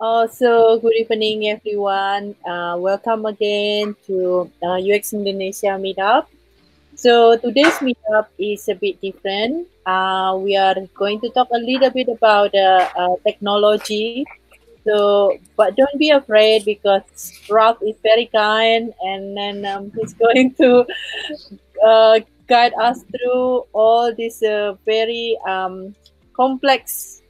[0.00, 2.34] Uh, so good evening, everyone.
[2.48, 6.24] Uh, welcome again to uh, UX Indonesia meetup.
[6.96, 9.68] So today's meetup is a bit different.
[9.84, 14.24] Uh, we are going to talk a little bit about uh, uh, technology.
[14.88, 17.04] So, but don't be afraid because
[17.52, 20.88] Ralph is very kind, and then um, he's going to
[21.84, 24.40] uh, guide us through all this
[24.88, 25.94] very um,
[26.32, 27.20] complex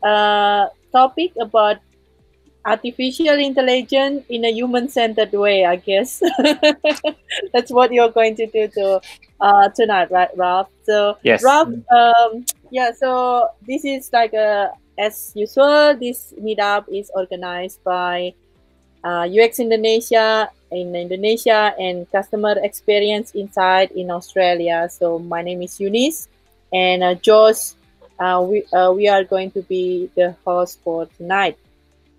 [0.95, 1.83] topic about
[2.65, 5.65] artificial intelligence in a human-centered way.
[5.65, 6.23] I guess
[7.53, 9.01] that's what you're going to do to
[9.41, 11.43] uh, tonight, right, rob So, yes.
[11.43, 12.93] Ralph, um, yeah.
[12.93, 15.97] So this is like a as usual.
[15.97, 18.35] This meetup is organized by
[19.03, 24.89] uh, UX Indonesia in Indonesia and Customer Experience Insight in Australia.
[24.93, 26.29] So my name is Eunice,
[26.73, 27.75] and uh, Josh.
[28.21, 31.57] Uh, we uh, we are going to be the host for tonight.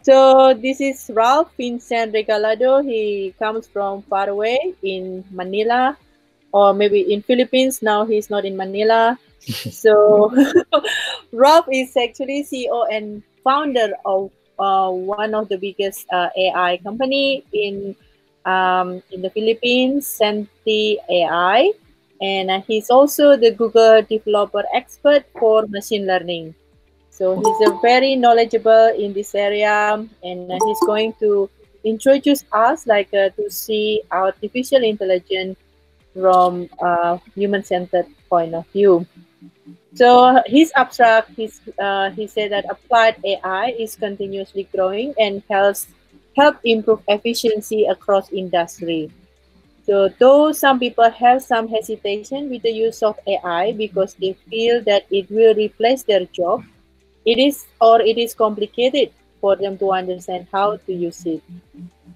[0.02, 2.82] So this is Ralph Vincent Regalado.
[2.82, 5.98] He comes from far away in Manila,
[6.52, 7.82] or maybe in Philippines.
[7.82, 9.20] Now he's not in Manila.
[9.70, 10.34] so
[11.32, 17.46] Ralph is actually CEO and founder of uh, one of the biggest uh, AI company
[17.54, 17.96] in
[18.46, 21.72] um, in the Philippines, Senti AI,
[22.22, 26.56] and uh, he's also the Google developer expert for machine learning.
[27.22, 31.52] So he's a very knowledgeable in this area, and he's going to
[31.84, 35.56] introduce us like uh, to see artificial intelligence
[36.18, 39.06] from a human-centered point of view.
[39.94, 45.90] So his abstract, his, uh, he said that applied AI is continuously growing and helps
[46.36, 49.12] help improve efficiency across industry.
[49.86, 54.82] So though some people have some hesitation with the use of AI because they feel
[54.86, 56.64] that it will replace their job,
[57.26, 61.42] it is or it is complicated for them to understand how to use it.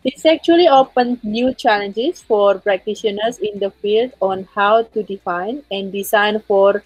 [0.03, 5.91] This actually opens new challenges for practitioners in the field on how to define and
[5.91, 6.83] design for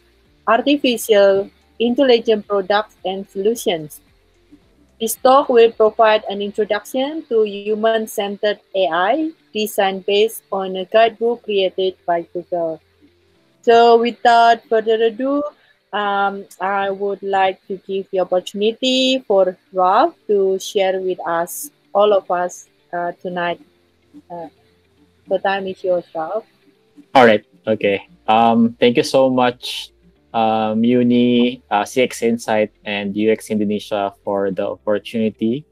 [0.48, 1.50] artificial
[1.80, 4.00] intelligent products and solutions.
[5.00, 11.96] This talk will provide an introduction to human-centered AI design based on a guidebook created
[12.06, 12.82] by Google.
[13.62, 15.44] So without further ado,
[15.94, 22.14] um, I would like to give the opportunity for Ralph to share with us, all
[22.14, 23.62] of us uh, tonight.
[24.30, 24.48] Uh,
[25.28, 26.46] the time is yours, Ralph.
[27.16, 27.46] All right.
[27.68, 28.08] Okay.
[28.28, 29.92] Um, thank you so much,
[30.34, 35.66] um, Uni, uh, CX Insight, and UX Indonesia for the opportunity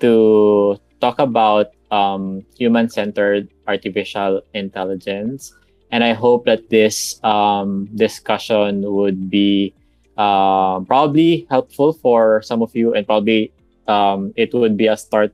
[0.00, 5.52] to talk about um, human-centered artificial intelligence.
[5.90, 9.74] And I hope that this um, discussion would be
[10.16, 13.52] uh, probably helpful for some of you, and probably
[13.86, 15.32] um, it would be a start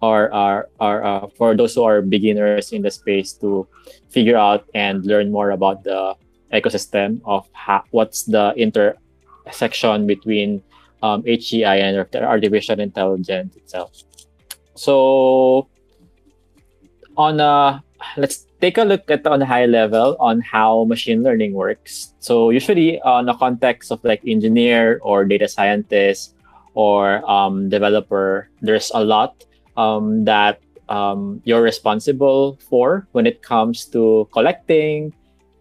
[0.00, 3.66] or, or, or uh, for those who are beginners in the space to
[4.10, 6.14] figure out and learn more about the
[6.52, 10.62] ecosystem of ha- what's the intersection between
[11.02, 13.92] um, HCI and artificial intelligence itself.
[14.74, 15.68] So,
[17.18, 17.82] on a
[18.16, 22.14] let's take a look at on a high level on how machine learning works.
[22.20, 26.34] So, usually on a context of like engineer or data scientist
[26.74, 29.44] or um, developer, there's a lot
[29.76, 35.12] um, that um, you're responsible for when it comes to collecting,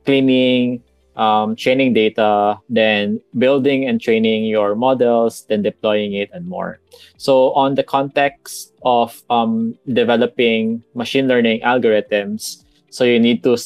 [0.05, 0.83] cleaning,
[1.17, 6.79] um, training data, then building and training your models, then deploying it, and more.
[7.17, 13.57] So, on the context of um, developing machine learning algorithms, so you need to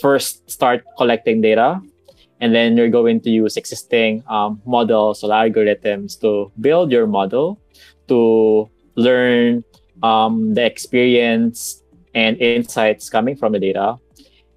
[0.00, 1.80] first start collecting data,
[2.40, 7.60] and then you're going to use existing um, models or algorithms to build your model
[8.08, 9.64] to learn
[10.02, 11.82] um, the experience
[12.14, 13.98] and insights coming from the data.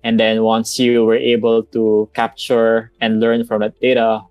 [0.04, 4.22] And then once you were able to capture and learn from that data,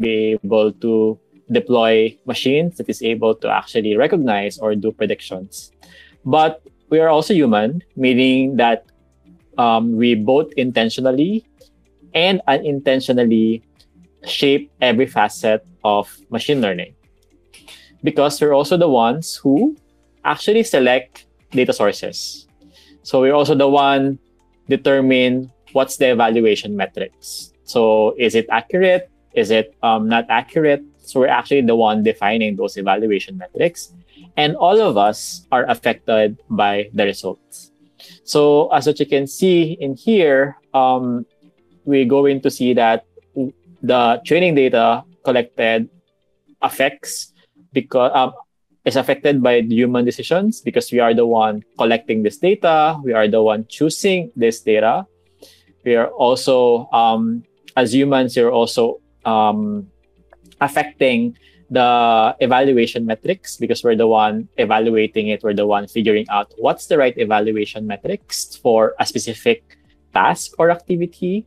[0.00, 1.18] be able to
[1.50, 5.72] deploy machines that is able to actually recognize or do predictions.
[6.24, 8.86] But we are also human, meaning that
[9.58, 11.44] um, we both intentionally
[12.14, 13.62] and unintentionally
[14.24, 16.94] shape every facet of machine learning
[18.02, 19.76] because we're also the ones who
[20.24, 22.46] actually select data sources.
[23.02, 24.18] So we're also the one
[24.68, 27.52] determine what's the evaluation metrics.
[27.64, 29.10] So is it accurate?
[29.34, 30.84] Is it um, not accurate?
[30.98, 33.94] So we're actually the one defining those evaluation metrics.
[34.36, 37.72] And all of us are affected by the results.
[38.24, 41.26] So as what you can see in here, um,
[41.84, 43.06] we're going to see that
[43.82, 45.88] the training data collected
[46.60, 47.32] affects
[47.72, 48.32] because um,
[48.84, 52.98] is affected by human decisions because we are the one collecting this data.
[53.04, 55.06] We are the one choosing this data.
[55.84, 57.44] We are also, um,
[57.76, 59.86] as humans, you're also um,
[60.60, 61.36] affecting
[61.70, 65.42] the evaluation metrics because we're the one evaluating it.
[65.42, 69.78] We're the one figuring out what's the right evaluation metrics for a specific
[70.12, 71.46] task or activity.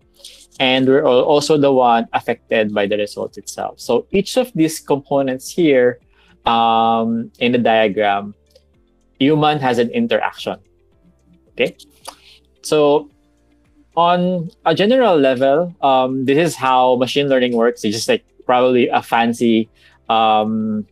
[0.60, 3.80] And we're also the one affected by the result itself.
[3.80, 6.00] So each of these components here
[6.46, 8.34] um, in the diagram,
[9.20, 10.58] human has an interaction.
[11.52, 11.76] Okay.
[12.62, 13.10] So
[13.96, 17.84] on a general level, um, this is how machine learning works.
[17.84, 19.70] It's just like probably a fancy
[20.10, 20.86] um,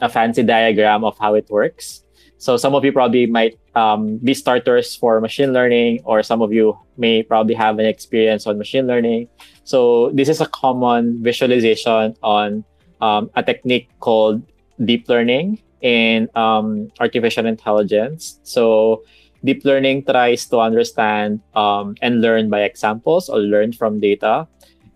[0.00, 2.04] a fancy diagram of how it works.
[2.38, 6.52] So some of you probably might um, be starters for machine learning, or some of
[6.52, 9.28] you may probably have an experience on machine learning.
[9.64, 12.64] So this is a common visualization on
[13.00, 14.42] um, a technique called
[14.84, 18.40] deep learning in um, artificial intelligence.
[18.42, 19.02] So
[19.44, 24.46] deep learning tries to understand um, and learn by examples or learn from data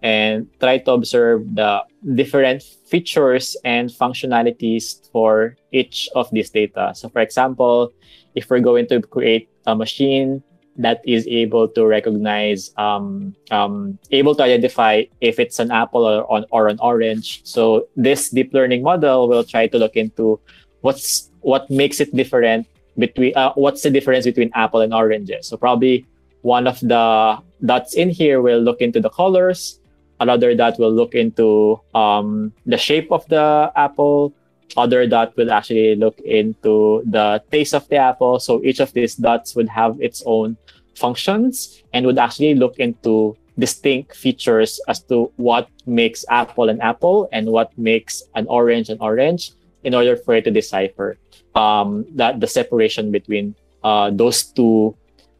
[0.02, 1.82] and try to observe the
[2.14, 6.92] different features and functionalities for each of these data.
[6.94, 7.92] So, for example,
[8.34, 10.42] if we're going to create a machine
[10.76, 16.30] that is able to recognize, um, um, able to identify if it's an apple or,
[16.32, 17.42] on, or an orange.
[17.44, 20.40] So, this deep learning model will try to look into
[20.80, 22.66] what's what makes it different
[22.96, 25.48] between uh, what's the difference between apple and oranges.
[25.48, 26.06] So, probably
[26.42, 29.78] one of the dots in here will look into the colors
[30.22, 34.32] Another dot will look into um, the shape of the apple.
[34.76, 38.40] Other dot will actually look into the taste of the apple.
[38.40, 40.56] So each of these dots would have its own
[40.94, 47.28] functions and would actually look into distinct features as to what makes apple an apple
[47.32, 49.52] and what makes an orange an orange
[49.84, 51.18] in order for it to decipher
[51.54, 53.54] um, that the separation between
[53.84, 54.96] uh, those two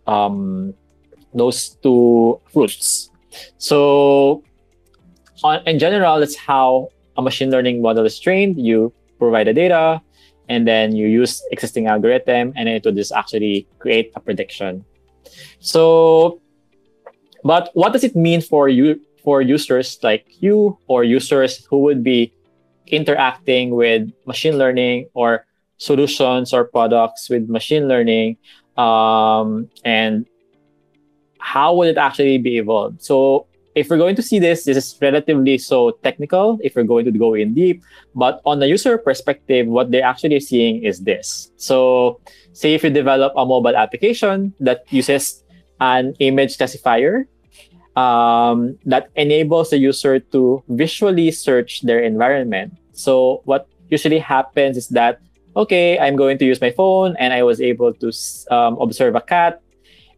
[0.06, 0.74] um,
[1.32, 3.10] those two fruits.
[3.56, 4.44] So
[5.42, 8.60] on, in general, that's how a machine learning model is trained.
[8.60, 8.92] You
[9.22, 10.02] provide the data,
[10.48, 14.84] and then you use existing algorithm, and it will just actually create a prediction.
[15.60, 16.40] So,
[17.44, 22.02] but what does it mean for you for users like you or users who would
[22.02, 22.34] be
[22.88, 25.46] interacting with machine learning or
[25.78, 28.36] solutions or products with machine learning
[28.76, 30.26] um, and
[31.38, 34.98] how would it actually be evolved so if we're going to see this, this is
[35.00, 37.82] relatively so technical if we're going to go in deep.
[38.14, 41.50] But on the user perspective, what they're actually seeing is this.
[41.56, 42.20] So,
[42.52, 45.42] say if you develop a mobile application that uses
[45.80, 47.26] an image classifier
[47.96, 52.76] um, that enables the user to visually search their environment.
[52.92, 55.20] So, what usually happens is that,
[55.56, 58.12] okay, I'm going to use my phone and I was able to
[58.50, 59.61] um, observe a cat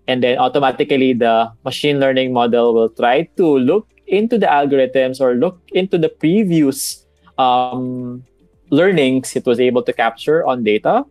[0.07, 5.35] and then automatically the machine learning model will try to look into the algorithms or
[5.35, 7.07] look into the previous
[7.39, 8.23] um,
[8.71, 11.05] learnings it was able to capture on data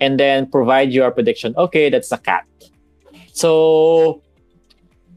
[0.00, 1.54] and then provide your prediction.
[1.56, 2.44] Okay that's a cat.
[3.32, 4.22] So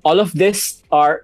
[0.04, 1.24] all of this are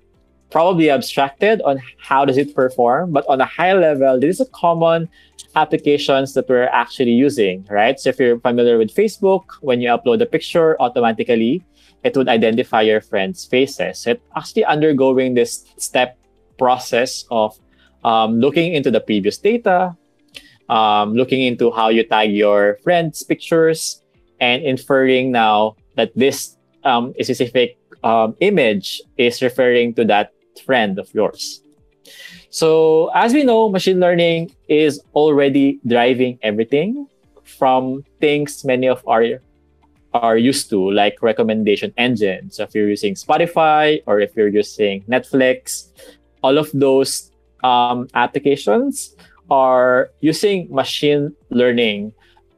[0.51, 4.51] probably abstracted on how does it perform but on a high level this is a
[4.51, 5.09] common
[5.55, 7.99] applications that we're actually using right?
[7.99, 11.63] So if you're familiar with facebook when you upload a picture automatically
[12.03, 13.99] it would identify your friends' faces.
[13.99, 16.17] So it actually undergoing this step
[16.57, 17.57] process of
[18.03, 19.95] um, looking into the previous data,
[20.69, 24.01] um, looking into how you tag your friends' pictures,
[24.39, 30.33] and inferring now that this um, specific um, image is referring to that
[30.65, 31.61] friend of yours.
[32.49, 37.07] So, as we know, machine learning is already driving everything
[37.43, 39.39] from things many of our
[40.13, 42.57] are used to, like recommendation engines.
[42.57, 45.89] So if you're using Spotify or if you're using Netflix,
[46.43, 47.31] all of those
[47.63, 49.15] um, applications
[49.49, 52.13] are using machine learning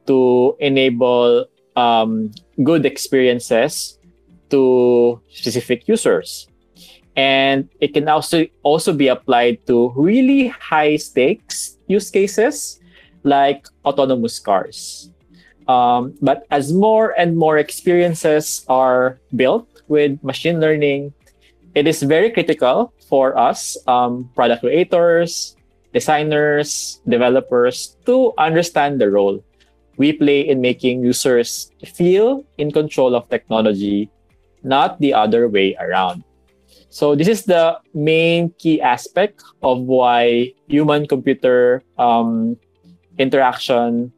[0.06, 1.46] to enable
[1.76, 2.30] um,
[2.62, 3.98] good experiences
[4.50, 6.48] to specific users.
[7.16, 12.78] And it can also also be applied to really high stakes use cases
[13.24, 15.10] like autonomous cars.
[15.68, 21.12] Um, but as more and more experiences are built with machine learning,
[21.74, 25.56] it is very critical for us, um, product creators,
[25.92, 29.42] designers, developers, to understand the role
[29.96, 34.10] we play in making users feel in control of technology,
[34.62, 36.22] not the other way around.
[36.88, 42.56] So this is the main key aspect of why human-computer um,
[43.18, 44.12] interaction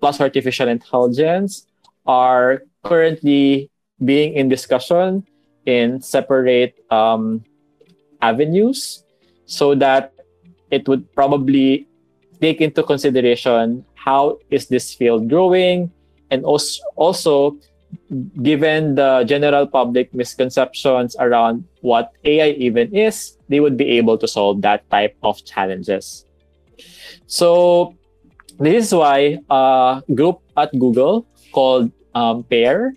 [0.00, 1.66] plus artificial intelligence
[2.06, 3.70] are currently
[4.04, 5.26] being in discussion
[5.66, 7.42] in separate um,
[8.20, 9.04] avenues
[9.46, 10.12] so that
[10.70, 11.86] it would probably
[12.40, 15.90] take into consideration how is this field growing
[16.30, 17.56] and also, also
[18.42, 24.26] given the general public misconceptions around what AI even is, they would be able to
[24.26, 26.26] solve that type of challenges.
[27.26, 27.94] So
[28.58, 32.94] this is why a group at Google called um, PAIR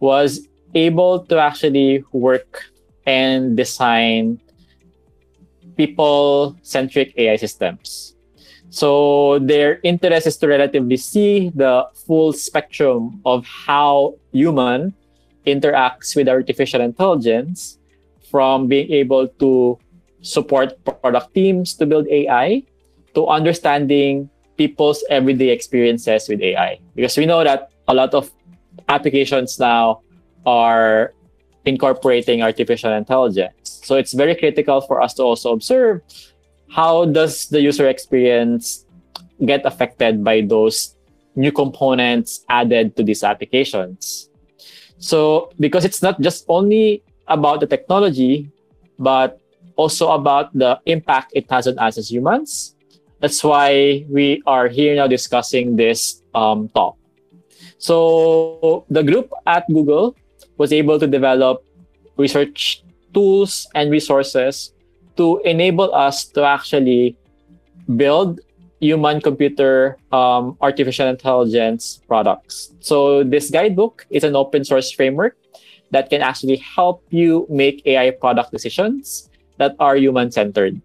[0.00, 2.64] was able to actually work
[3.06, 4.40] and design
[5.76, 8.14] people centric AI systems.
[8.70, 14.94] So their interest is to relatively see the full spectrum of how human
[15.46, 17.78] interacts with artificial intelligence
[18.30, 19.78] from being able to
[20.22, 22.64] support product teams to build AI
[23.14, 26.78] to understanding people's everyday experiences with AI.
[26.94, 28.30] Because we know that a lot of
[28.88, 30.00] applications now
[30.46, 31.14] are
[31.64, 33.80] incorporating artificial intelligence.
[33.84, 36.02] So it's very critical for us to also observe
[36.70, 38.84] how does the user experience
[39.44, 40.96] get affected by those
[41.36, 44.30] new components added to these applications.
[44.98, 48.50] So because it's not just only about the technology,
[48.98, 49.40] but
[49.76, 52.73] also about the impact it has on us as humans.
[53.24, 57.00] That's why we are here now discussing this um, talk.
[57.78, 60.14] So the group at Google
[60.58, 61.64] was able to develop
[62.18, 64.76] research tools and resources
[65.16, 67.16] to enable us to actually
[67.96, 68.40] build
[68.78, 72.76] human computer um, artificial intelligence products.
[72.80, 75.38] So this guidebook is an open source framework
[75.92, 80.82] that can actually help you make AI product decisions that are human centered.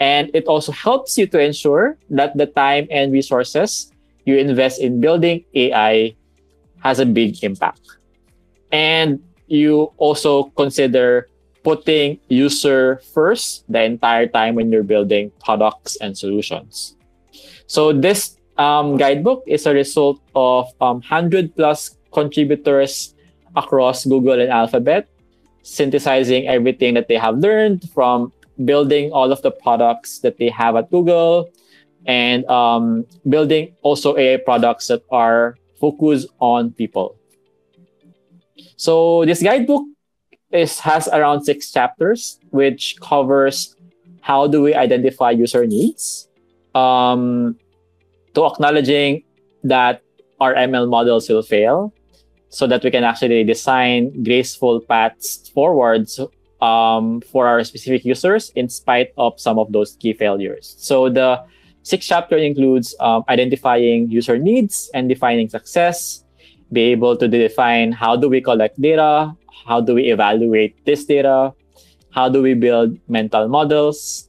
[0.00, 3.92] And it also helps you to ensure that the time and resources
[4.24, 6.16] you invest in building AI
[6.82, 8.00] has a big impact
[8.72, 11.28] and you also consider
[11.62, 16.96] putting user first the entire time when you're building products and solutions.
[17.66, 23.14] So this um, guidebook is a result of um, 100 plus contributors
[23.56, 25.08] across Google and Alphabet,
[25.62, 28.32] synthesizing everything that they have learned from
[28.64, 31.50] building all of the products that they have at Google
[32.06, 37.16] and um, building also AI products that are focused on people.
[38.76, 39.84] So this guidebook
[40.50, 43.76] is has around six chapters, which covers
[44.20, 46.28] how do we identify user needs,
[46.74, 47.56] um,
[48.34, 49.22] to acknowledging
[49.64, 50.02] that
[50.40, 51.92] our ML models will fail,
[52.48, 56.20] so that we can actually design graceful paths forwards
[56.60, 60.76] um, for our specific users in spite of some of those key failures.
[60.78, 61.42] So the
[61.82, 66.24] sixth chapter includes um, identifying user needs and defining success,
[66.72, 69.34] be able to define how do we collect data,
[69.66, 71.52] how do we evaluate this data,
[72.10, 74.28] how do we build mental models,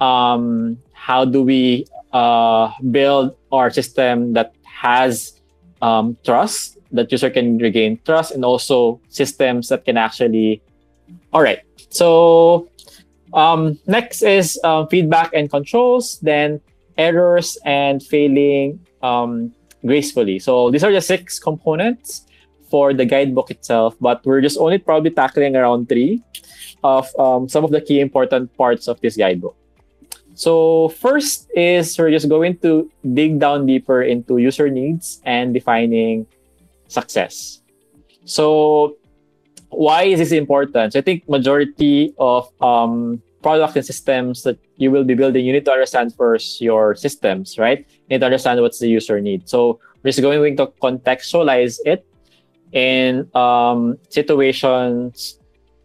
[0.00, 5.40] um, how do we uh, build our system that has
[5.82, 10.62] um, trust, that user can regain trust, and also systems that can actually.
[11.34, 11.60] All right.
[11.90, 12.70] So
[13.34, 16.60] um, next is uh, feedback and controls, then
[16.96, 19.52] errors and failing um,
[19.84, 20.38] gracefully.
[20.38, 22.26] So these are the six components
[22.70, 26.22] for the guidebook itself, but we're just only probably tackling around three
[26.84, 29.56] of um, some of the key important parts of this guidebook.
[30.34, 36.26] So first is we're just going to dig down deeper into user needs and defining
[36.88, 37.60] success.
[38.24, 38.96] So
[39.76, 40.92] why is this important?
[40.92, 45.52] So I think majority of um, products and systems that you will be building, you
[45.52, 47.78] need to understand first your systems, right?
[47.78, 49.48] You need to understand what's the user need.
[49.48, 52.06] So we're just going to contextualize it
[52.72, 55.38] in um, situations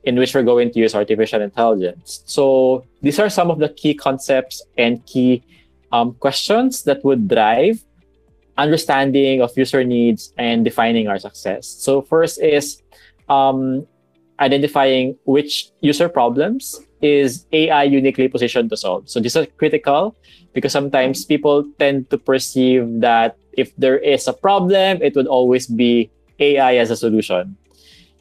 [0.04, 2.24] in which we're going to use artificial intelligence.
[2.26, 5.44] So these are some of the key concepts and key
[5.92, 7.84] um, questions that would drive
[8.58, 11.68] understanding of user needs and defining our success.
[11.68, 12.82] So first is
[13.30, 13.88] um,
[14.40, 19.10] identifying which user problems is AI uniquely positioned to solve.
[19.10, 20.16] So this is critical
[20.54, 25.68] because sometimes people tend to perceive that if there is a problem, it would always
[25.68, 26.10] be
[26.40, 27.56] AI as a solution.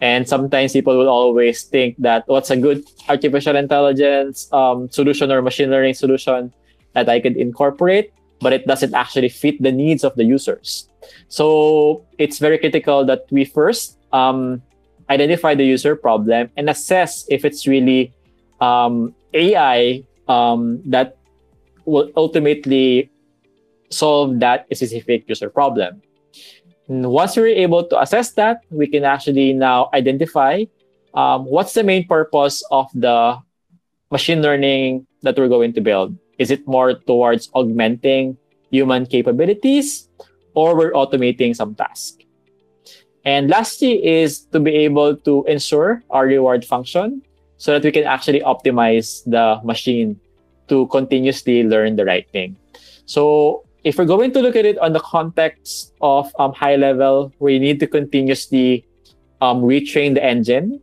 [0.01, 5.43] And sometimes people will always think that what's a good artificial intelligence um, solution or
[5.43, 6.53] machine learning solution
[6.95, 10.89] that I could incorporate, but it doesn't actually fit the needs of the users.
[11.27, 14.63] So it's very critical that we first um,
[15.11, 18.13] identify the user problem and assess if it's really
[18.61, 21.17] um, AI um, that
[21.85, 23.11] will ultimately
[23.91, 26.03] solve that specific user problem.
[26.89, 30.65] And once we're able to assess that, we can actually now identify
[31.15, 33.39] um, what's the main purpose of the
[34.11, 36.17] machine learning that we're going to build.
[36.39, 38.37] Is it more towards augmenting
[38.71, 40.09] human capabilities
[40.55, 42.21] or we're automating some task?
[43.29, 47.21] And lastly is to be able to ensure our reward function
[47.59, 50.19] so that we can actually optimize the machine
[50.69, 52.57] to continuously learn the right thing.
[53.05, 57.31] So if we're going to look at it on the context of um, high level,
[57.39, 58.87] we need to continuously
[59.43, 60.81] um, retrain the engine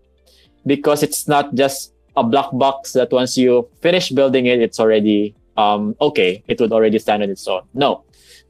[0.68, 5.34] because it's not just a black box that once you finish building it, it's already
[5.58, 6.44] um, okay.
[6.48, 7.64] It would already stand on its own.
[7.74, 8.04] No.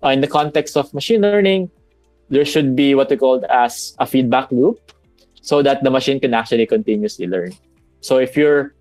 [0.03, 1.71] Uh, in the context of machine learning,
[2.29, 4.79] there should be what we call as a feedback loop
[5.41, 7.53] so that the machine can actually continuously learn.
[8.01, 8.73] So if you're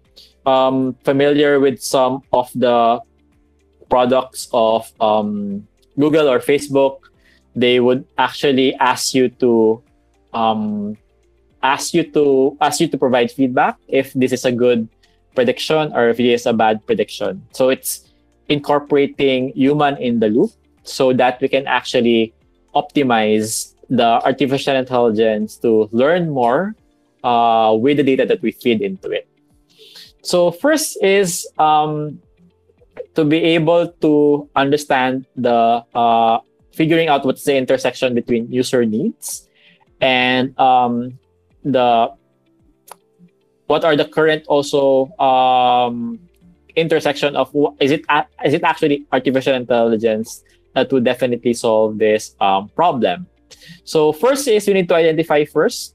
[0.47, 3.01] um, familiar with some of the
[3.89, 5.67] products of um,
[5.99, 6.99] Google or Facebook,
[7.55, 9.83] they would actually ask you to
[10.33, 10.97] um,
[11.63, 14.89] ask you to ask you to provide feedback if this is a good
[15.35, 17.47] prediction or if it is a bad prediction.
[17.53, 18.13] So it's
[18.49, 20.51] incorporating human in the loop
[20.83, 22.35] so that we can actually
[22.75, 26.75] optimize the artificial intelligence to learn more
[27.23, 29.29] uh, with the data that we feed into it.
[30.23, 32.21] So first is um,
[33.15, 36.39] to be able to understand the uh,
[36.73, 39.49] figuring out what's the intersection between user needs
[40.01, 41.19] and um,
[41.63, 42.11] the
[43.67, 46.19] what are the current also um,
[46.77, 48.05] intersection of is it
[48.45, 50.43] is it actually artificial intelligence
[50.75, 53.27] that would definitely solve this um, problem.
[53.85, 55.95] So first is we need to identify first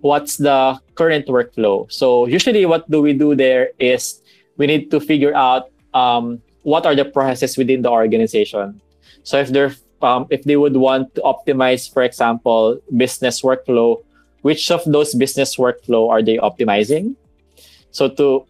[0.00, 1.90] what's the current workflow.
[1.92, 4.22] So usually what do we do there is
[4.56, 8.80] we need to figure out um, what are the processes within the organization.
[9.22, 14.02] So if they're um, if they would want to optimize, for example, business workflow,
[14.40, 17.16] which of those business workflow are they optimizing?
[17.90, 18.46] So to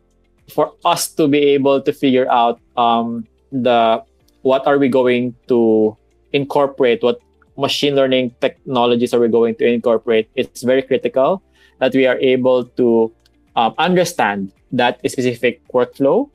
[0.51, 4.03] for us to be able to figure out um, the
[4.43, 5.97] what are we going to
[6.33, 7.21] incorporate, what
[7.57, 11.43] machine learning technologies are we going to incorporate, it's very critical
[11.79, 13.13] that we are able to
[13.57, 16.31] um, understand that specific workflow.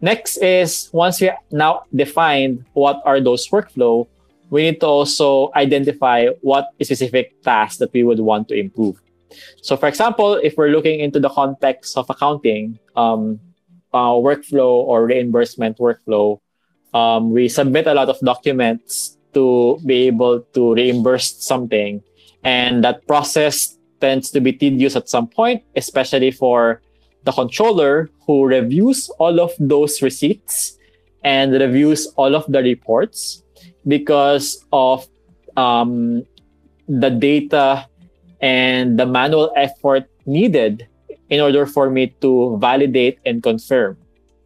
[0.00, 4.06] Next is once we now defined what are those workflow,
[4.50, 9.00] we need to also identify what specific tasks that we would want to improve.
[9.62, 13.40] So, for example, if we're looking into the context of accounting, um,
[13.92, 16.40] uh, workflow or reimbursement workflow,
[16.94, 22.02] um, we submit a lot of documents to be able to reimburse something.
[22.44, 26.80] And that process tends to be tedious at some point, especially for
[27.24, 30.78] the controller who reviews all of those receipts
[31.24, 33.42] and reviews all of the reports
[33.88, 35.06] because of
[35.56, 36.24] um,
[36.86, 37.88] the data
[38.40, 40.86] and the manual effort needed
[41.30, 43.96] in order for me to validate and confirm,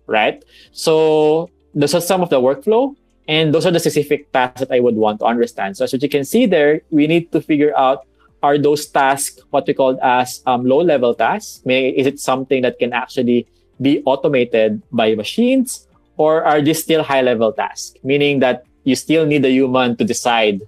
[0.07, 0.45] right?
[0.71, 2.95] So those are some of the workflow
[3.29, 5.77] and those are the specific tasks that I would want to understand.
[5.77, 8.07] So as you can see there, we need to figure out
[8.43, 11.61] are those tasks what we call as um, low level tasks?
[11.65, 13.47] Meaning, is it something that can actually
[13.81, 17.99] be automated by machines or are these still high level tasks?
[18.03, 20.63] Meaning that you still need a human to decide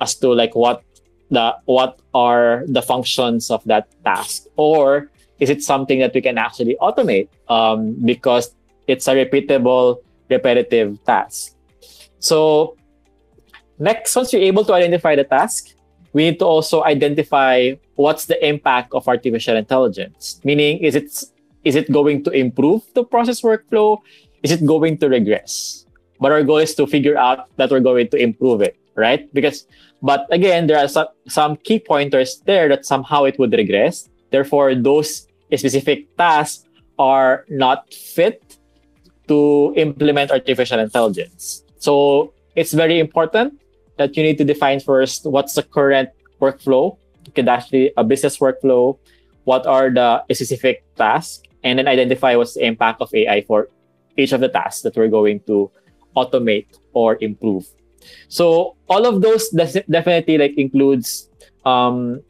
[0.00, 0.82] as to like what
[1.30, 6.38] the what are the functions of that task or is it something that we can
[6.38, 8.54] actually automate um, because
[8.86, 9.98] it's a repeatable
[10.30, 11.54] repetitive task.
[12.18, 12.76] So
[13.78, 15.74] next, once you're able to identify the task,
[16.12, 20.40] we need to also identify what's the impact of artificial intelligence.
[20.44, 21.10] Meaning, is it
[21.64, 23.98] is it going to improve the process workflow?
[24.42, 25.86] Is it going to regress?
[26.20, 29.32] But our goal is to figure out that we're going to improve it, right?
[29.32, 29.66] Because,
[30.02, 34.08] but again, there are some, some key pointers there that somehow it would regress.
[34.30, 36.64] Therefore, those specific tasks
[36.98, 38.58] are not fit
[39.28, 41.64] to implement artificial intelligence.
[41.78, 43.60] So it's very important
[43.96, 46.10] that you need to define first what's the current
[46.40, 46.96] workflow.
[47.34, 48.98] Could actually a business workflow,
[49.44, 53.68] what are the specific tasks, and then identify what's the impact of AI for
[54.16, 55.70] each of the tasks that we're going to
[56.16, 57.66] automate or improve.
[58.28, 61.30] So all of those definitely like includes
[61.64, 62.20] um,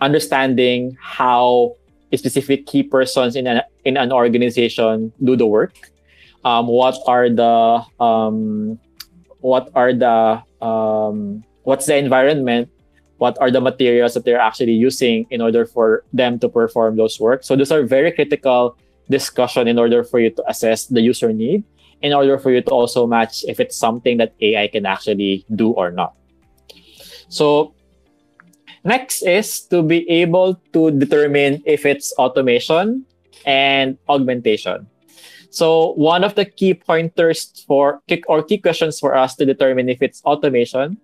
[0.00, 1.76] understanding how
[2.14, 5.91] specific key persons in an in an organization do the work
[6.44, 8.78] um, what are the um,
[9.40, 12.68] what are the um, what's the environment
[13.18, 17.20] what are the materials that they're actually using in order for them to perform those
[17.20, 18.76] work so those are very critical
[19.10, 21.62] discussion in order for you to assess the user need
[22.02, 25.70] in order for you to also match if it's something that AI can actually do
[25.70, 26.14] or not.
[27.28, 27.74] So
[28.84, 33.06] next is to be able to determine if it's automation
[33.46, 34.86] and augmentation.
[35.52, 40.00] So one of the key pointers for or key questions for us to determine if
[40.00, 40.96] it's automation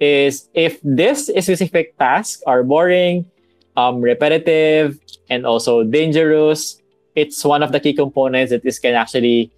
[0.00, 3.30] is if this specific tasks are boring,
[3.76, 4.98] um, repetitive,
[5.30, 6.82] and also dangerous.
[7.14, 9.52] It's one of the key components that this can actually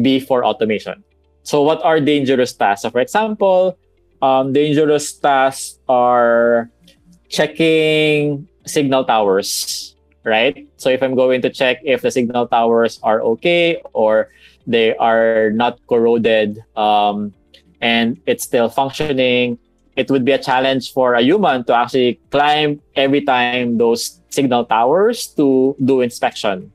[0.00, 1.02] be for automation.
[1.42, 2.82] So what are dangerous tasks?
[2.82, 3.76] So for example,
[4.22, 6.70] um, dangerous tasks are
[7.28, 10.68] checking signal towers, right?
[10.76, 14.28] So if I'm going to check if the signal towers are okay or
[14.66, 17.32] they are not corroded um,
[17.80, 19.58] and it's still functioning,
[19.96, 24.64] it would be a challenge for a human to actually climb every time those signal
[24.64, 26.72] towers to do inspection.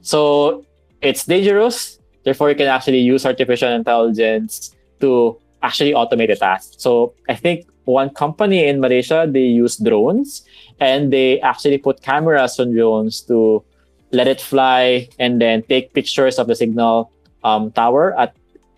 [0.00, 0.64] So
[1.02, 1.98] it's dangerous.
[2.24, 6.74] Therefore, you can actually use artificial intelligence to actually automate the task.
[6.78, 10.44] So I think one company in Malaysia, they use drones
[10.80, 13.64] and they actually put cameras on drones to
[14.12, 17.10] let it fly and then take pictures of the signal
[17.42, 18.34] um, tower at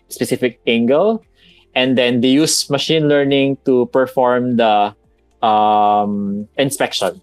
[0.09, 1.23] specific angle
[1.75, 4.95] and then they use machine learning to perform the
[5.45, 7.21] um, inspection.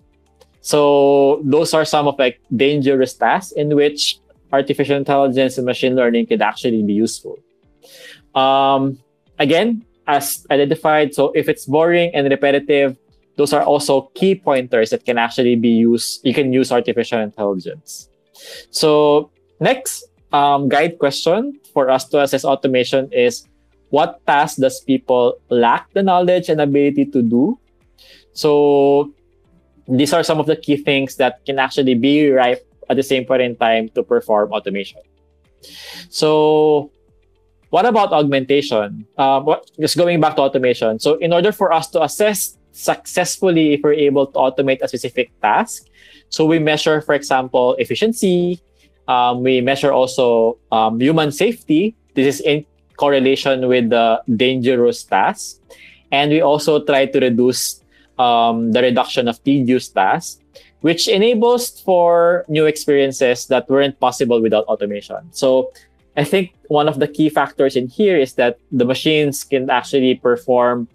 [0.61, 4.19] So those are some of like dangerous tasks in which
[4.53, 7.37] artificial intelligence and machine learning could actually be useful.
[8.35, 8.99] Um,
[9.39, 12.97] again, as identified, so if it's boring and repetitive,
[13.37, 16.25] those are also key pointers that can actually be used.
[16.25, 18.09] You can use artificial intelligence.
[18.71, 23.47] So next um, guide question for us to assess automation is
[23.91, 27.59] what tasks does people lack the knowledge and ability to do?
[28.33, 29.13] So
[29.89, 33.25] these are some of the key things that can actually be ripe at the same
[33.25, 35.01] point in time to perform automation.
[36.11, 36.91] So
[37.75, 39.05] what about augmentation?
[39.19, 41.01] Um, what, just going back to automation.
[41.01, 45.35] So in order for us to assess successfully if we're able to automate a specific
[45.43, 45.91] task,
[46.29, 48.63] so we measure, for example, efficiency.
[49.09, 51.97] Um, we measure also um, human safety.
[52.15, 52.65] This is in
[52.97, 55.59] correlation with the dangerous tasks.
[56.13, 57.83] And we also try to reduce
[58.21, 60.39] um, the reduction of tedious tasks,
[60.83, 65.27] which enables for new experiences that weren't possible without automation.
[65.33, 65.73] So
[66.17, 70.15] I think one of the key factors in here is that the machines can actually
[70.15, 70.89] perform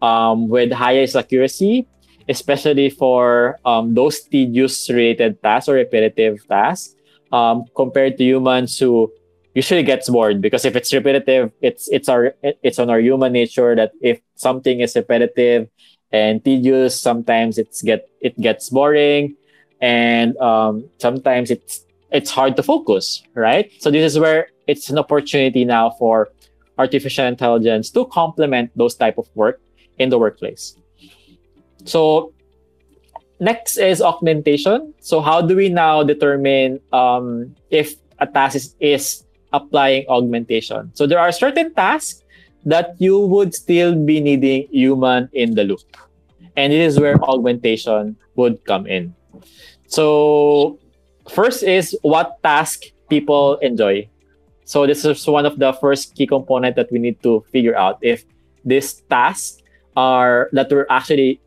[0.00, 1.86] um, with highest accuracy,
[2.28, 6.94] especially for um, those tedious related tasks or repetitive tasks,
[7.32, 9.12] um, compared to humans who
[9.54, 13.76] usually gets bored because if it's repetitive, it's it's our it's on our human nature
[13.76, 15.68] that if something is repetitive
[16.10, 19.36] and tedious, sometimes it's get it gets boring,
[19.80, 23.70] and um, sometimes it's it's hard to focus, right?
[23.80, 26.30] So this is where it's an opportunity now for
[26.78, 29.60] artificial intelligence to complement those type of work
[29.98, 30.76] in the workplace.
[31.84, 32.32] So
[33.40, 34.94] next is augmentation.
[35.00, 40.90] So how do we now determine um, if a task is, is applying augmentation.
[40.94, 42.22] So there are certain tasks
[42.64, 45.80] that you would still be needing human in the loop.
[46.56, 49.14] And it is where augmentation would come in.
[49.88, 50.78] So
[51.28, 54.08] first is what task people enjoy.
[54.72, 57.98] So this is one of the first key component that we need to figure out
[58.00, 58.24] if
[58.64, 59.60] these tasks
[60.00, 61.42] are that we're actually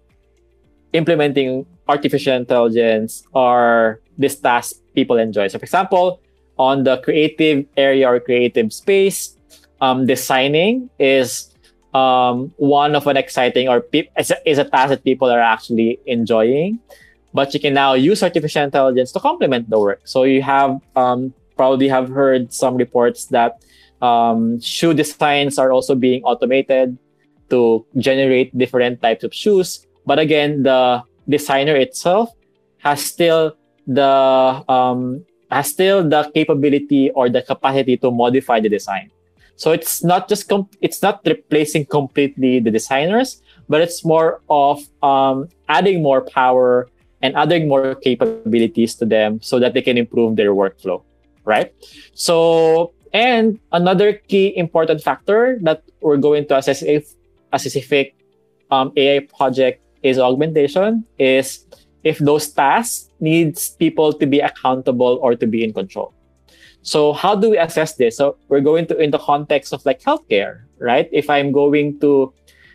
[0.93, 5.47] implementing artificial intelligence or this task people enjoy.
[5.47, 6.21] So for example,
[6.59, 9.35] on the creative area or creative space,
[9.81, 11.49] um, designing is
[11.95, 15.41] um, one of an exciting or pe- is, a, is a task that people are
[15.41, 16.77] actually enjoying.
[17.33, 20.01] But you can now use artificial intelligence to complement the work.
[20.03, 23.63] So you have um, probably have heard some reports that
[24.01, 26.97] um, shoe designs are also being automated
[27.49, 29.85] to generate different types of shoes.
[30.05, 32.29] But again, the designer itself
[32.79, 39.11] has still the um, has still the capability or the capacity to modify the design.
[39.55, 45.47] So it's not just it's not replacing completely the designers, but it's more of um,
[45.69, 46.89] adding more power
[47.21, 51.01] and adding more capabilities to them so that they can improve their workflow,
[51.45, 51.73] right?
[52.13, 57.07] So and another key important factor that we're going to assess if
[57.53, 58.15] a specific
[58.71, 61.65] um, AI project is augmentation is
[62.03, 66.13] if those tasks needs people to be accountable or to be in control.
[66.81, 68.17] So how do we assess this?
[68.17, 71.09] So we're going to in the context of like healthcare, right?
[71.11, 72.33] If I'm going to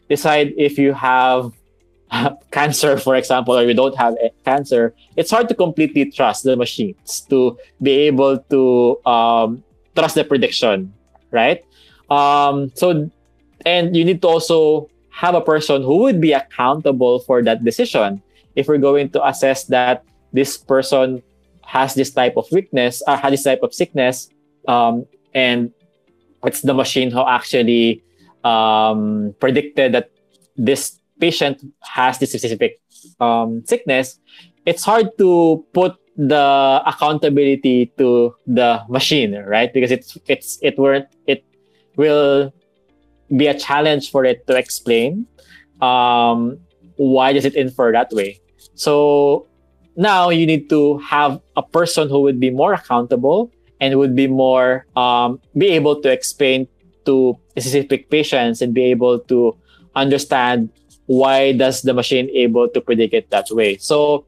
[0.09, 1.53] decide if you have
[2.51, 7.23] cancer, for example, or you don't have cancer, it's hard to completely trust the machines
[7.31, 9.63] to be able to um,
[9.95, 10.93] trust the prediction,
[11.31, 11.65] right?
[12.11, 13.11] Um, so,
[13.65, 18.23] and you need to also have a person who would be accountable for that decision.
[18.57, 21.23] If we're going to assess that this person
[21.65, 24.29] has this type of weakness, or has this type of sickness,
[24.67, 25.73] um, and
[26.45, 28.03] it's the machine who actually
[28.43, 30.11] um, predicted that
[30.57, 32.81] this patient has this specific
[33.21, 34.19] um, sickness,
[34.67, 39.73] it's hard to put the accountability to the machine, right?
[39.73, 41.45] Because it's it's it weren't it
[41.97, 42.53] will
[43.37, 45.27] be a challenge for it to explain
[45.81, 46.59] um,
[46.97, 48.41] why does it infer that way.
[48.75, 49.47] So
[49.97, 54.27] now you need to have a person who would be more accountable and would be
[54.27, 56.69] more um, be able to explain
[57.07, 59.57] to specific patients and be able to
[59.95, 60.71] understand
[61.11, 63.77] why does the machine able to predict it that way.
[63.79, 64.27] So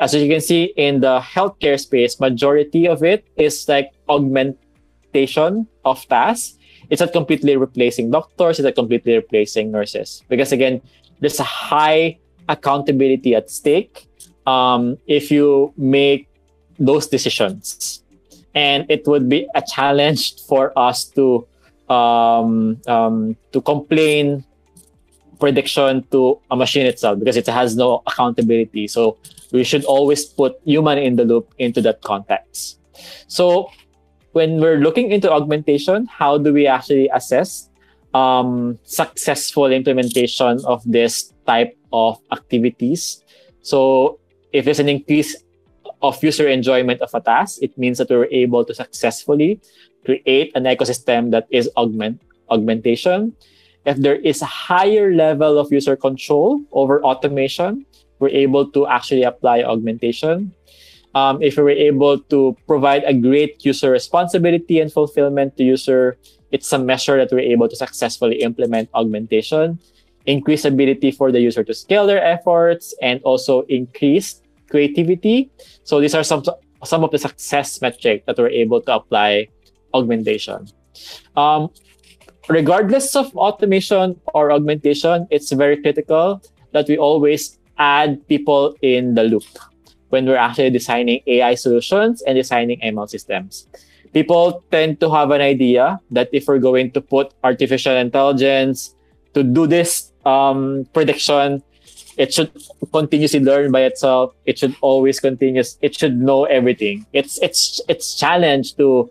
[0.00, 6.00] as you can see in the healthcare space, majority of it is like augmentation of
[6.08, 6.56] tasks.
[6.88, 10.24] It's not completely replacing doctors, it's not completely replacing nurses.
[10.30, 10.80] Because again,
[11.20, 12.16] there's a high
[12.48, 14.08] accountability at stake
[14.46, 16.26] um, if you make
[16.78, 18.02] those decisions.
[18.54, 21.46] And it would be a challenge for us to
[21.92, 24.44] um, um, to complain
[25.44, 28.88] prediction to a machine itself because it has no accountability.
[28.88, 29.20] So
[29.52, 32.80] we should always put human in the loop into that context.
[33.28, 33.68] So
[34.32, 37.68] when we're looking into augmentation, how do we actually assess
[38.14, 43.20] um, successful implementation of this type of activities?
[43.60, 44.18] So
[44.56, 45.36] if there's an increase
[46.00, 49.60] of user enjoyment of a task, it means that we were able to successfully
[50.08, 53.36] create an ecosystem that is augment augmentation.
[53.84, 57.84] If there is a higher level of user control over automation,
[58.18, 60.52] we're able to actually apply augmentation.
[61.14, 66.16] Um, if we were able to provide a great user responsibility and fulfillment to user,
[66.50, 69.78] it's a measure that we're able to successfully implement augmentation,
[70.26, 75.50] increase ability for the user to scale their efforts, and also increase creativity.
[75.84, 76.42] So these are some
[76.84, 79.48] some of the success metrics that we're able to apply
[79.94, 80.68] augmentation.
[81.36, 81.70] Um,
[82.48, 89.24] regardless of automation or augmentation, it's very critical that we always add people in the
[89.24, 89.44] loop
[90.10, 93.66] when we're actually designing AI solutions and designing ML systems.
[94.12, 98.94] People tend to have an idea that if we're going to put artificial intelligence
[99.34, 101.62] to do this um, prediction,
[102.16, 102.52] it should
[102.92, 104.32] continuously learn by itself.
[104.46, 105.78] It should always continuous.
[105.82, 107.06] It should know everything.
[107.12, 109.10] It's it's it's challenge to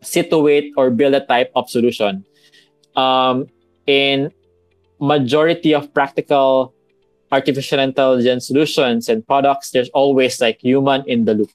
[0.00, 2.24] situate or build a type of solution.
[2.96, 3.46] Um,
[3.86, 4.32] in
[5.00, 6.74] majority of practical
[7.32, 11.50] artificial intelligence solutions and products, there's always like human in the loop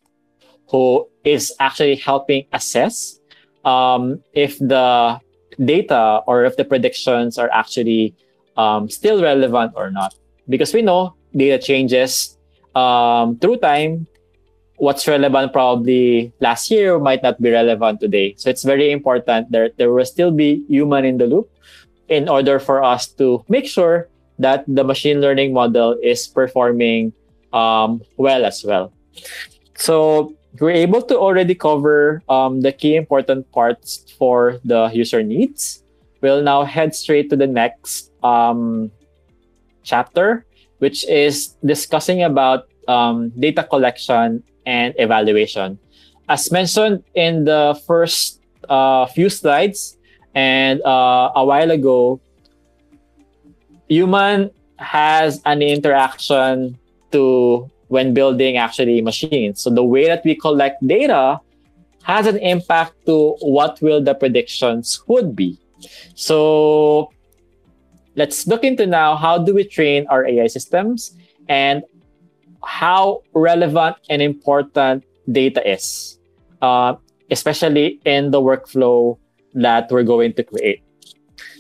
[0.70, 3.20] who is actually helping assess
[3.64, 5.20] um, if the
[5.64, 8.14] data or if the predictions are actually
[8.58, 10.14] um, still relevant or not.
[10.50, 12.38] Because we know data changes
[12.76, 14.08] um, through time.
[14.78, 18.36] What's relevant probably last year might not be relevant today.
[18.38, 21.50] So it's very important that there will still be human in the loop
[22.08, 24.08] in order for us to make sure
[24.40, 27.12] that the machine learning model is performing
[27.54, 28.94] um, well as well.
[29.76, 35.84] So we're able to already cover um, the key important parts for the user needs.
[36.22, 38.92] We'll now head straight to the next um,
[39.84, 40.46] chapter,
[40.80, 45.80] which is discussing about um, data collection and evaluation.
[46.28, 49.98] As mentioned in the first uh, few slides
[50.36, 52.20] and uh, a while ago,
[53.88, 56.78] human has an interaction
[57.14, 59.64] to when building actually machines.
[59.64, 61.40] So the way that we collect data
[62.04, 65.58] has an impact to what will the predictions would be.
[66.16, 67.10] So
[68.16, 71.16] let's look into now how do we train our AI systems
[71.48, 71.84] and
[72.64, 76.20] how relevant and important data is,
[76.62, 76.96] uh,
[77.32, 79.18] especially in the workflow
[79.54, 80.84] that we're going to create.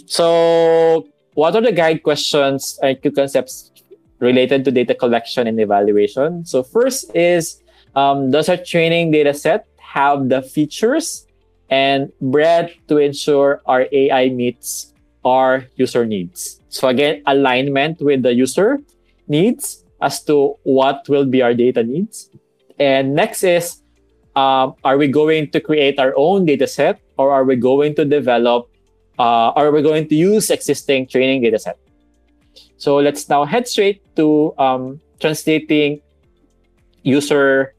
[0.06, 3.72] So what are the guide questions and key concepts
[4.20, 6.46] related to data collection and evaluation?
[6.46, 7.62] So first is,
[7.96, 11.28] um, does our training data set have the features
[11.70, 14.94] and breadth to ensure our AI meets
[15.26, 16.62] our user needs?
[16.70, 18.80] So again, alignment with the user
[19.28, 22.30] needs as to what will be our data needs.
[22.80, 23.82] And next is,
[24.36, 28.06] um, are we going to create our own data set or are we going to
[28.06, 28.70] develop
[29.20, 31.78] uh, or we're going to use existing training data set.
[32.78, 36.02] So let's now head straight to um, translating
[37.04, 37.74] user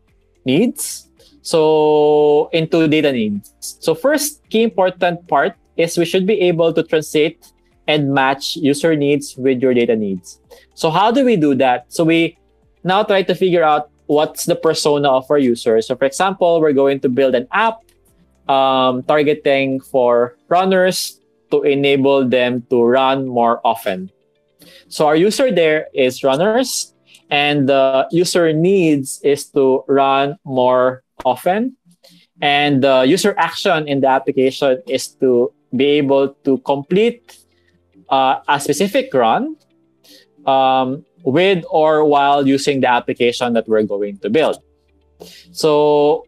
[0.44, 1.08] needs.
[1.42, 3.54] So into data needs.
[3.60, 7.52] So first key important part is we should be able to translate
[7.88, 10.38] and match user needs with your data needs.
[10.74, 11.86] So how do we do that?
[11.88, 12.38] So we
[12.84, 15.88] now try to figure out what's the persona of our users.
[15.88, 17.80] So for example, we're going to build an app
[18.46, 21.18] um, targeting for runners
[21.50, 24.12] to enable them to run more often.
[24.88, 26.94] So our user there is runners
[27.30, 31.76] and the user needs is to run more often.
[32.40, 37.47] And the user action in the application is to be able to complete
[38.10, 39.56] uh, a specific run
[40.46, 44.58] um, with or while using the application that we're going to build.
[45.52, 46.26] So,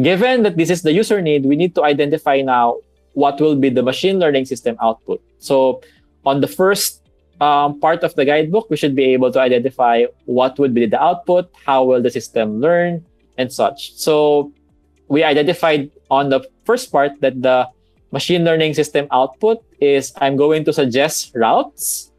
[0.00, 2.78] given that this is the user need, we need to identify now
[3.14, 5.20] what will be the machine learning system output.
[5.38, 5.82] So,
[6.24, 7.02] on the first
[7.40, 11.02] um, part of the guidebook, we should be able to identify what would be the
[11.02, 13.04] output, how will the system learn,
[13.36, 13.94] and such.
[13.94, 14.52] So,
[15.08, 17.68] we identified on the first part that the
[18.12, 22.12] machine learning system output is I'm going to suggest routes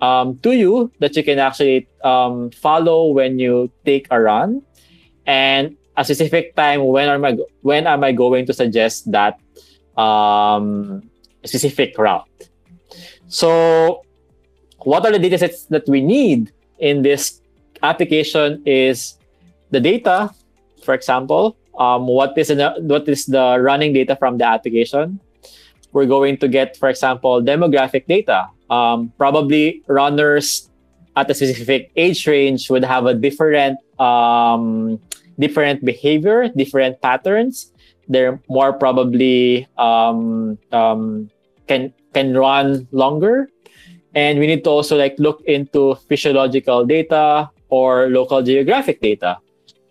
[0.00, 4.62] um, to you that you can actually um, follow when you take a run
[5.26, 9.38] and a specific time when am I when am I going to suggest that
[9.96, 11.02] um,
[11.44, 12.28] specific route.
[13.28, 14.02] So
[14.84, 17.40] what are the data sets that we need in this
[17.82, 19.18] application is
[19.70, 20.30] the data,
[20.84, 25.20] for example, um, what is the, what is the running data from the application,
[25.96, 28.52] we're going to get, for example, demographic data.
[28.68, 30.68] Um, probably runners
[31.16, 35.00] at a specific age range would have a different um,
[35.40, 37.72] different behavior, different patterns.
[38.12, 41.32] They're more probably um, um,
[41.64, 43.48] can can run longer,
[44.12, 49.40] and we need to also like look into physiological data or local geographic data,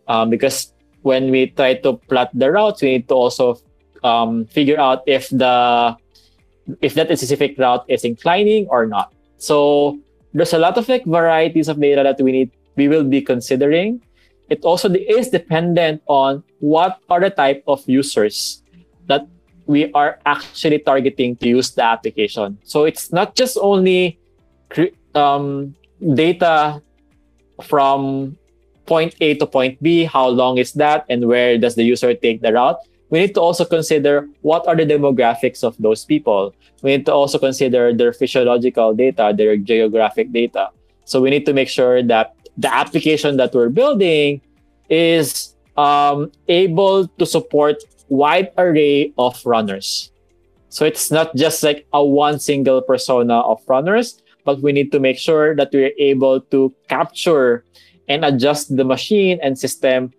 [0.06, 0.70] um, because
[1.02, 3.58] when we try to plot the routes, we need to also
[4.06, 5.98] um, figure out if the
[6.82, 9.12] if that specific route is inclining or not.
[9.38, 9.98] So
[10.34, 14.02] there's a lot of like varieties of data that we need we will be considering.
[14.48, 18.62] It also is dependent on what are the type of users
[19.10, 19.26] that
[19.66, 22.60] we are actually targeting to use the application.
[22.64, 24.20] So it's not just only
[25.16, 25.74] um,
[26.14, 26.82] data
[27.64, 28.38] from
[28.86, 32.42] point A to point B, how long is that, and where does the user take
[32.42, 32.78] the route
[33.10, 36.54] we need to also consider what are the demographics of those people.
[36.82, 40.70] We need to also consider their physiological data, their geographic data.
[41.06, 44.42] So we need to make sure that the application that we're building
[44.90, 47.78] is um, able to support
[48.10, 50.12] wide array of runners.
[50.70, 55.00] So it's not just like a one single persona of runners, but we need to
[55.00, 57.64] make sure that we're able to capture
[58.08, 60.12] and adjust the machine and system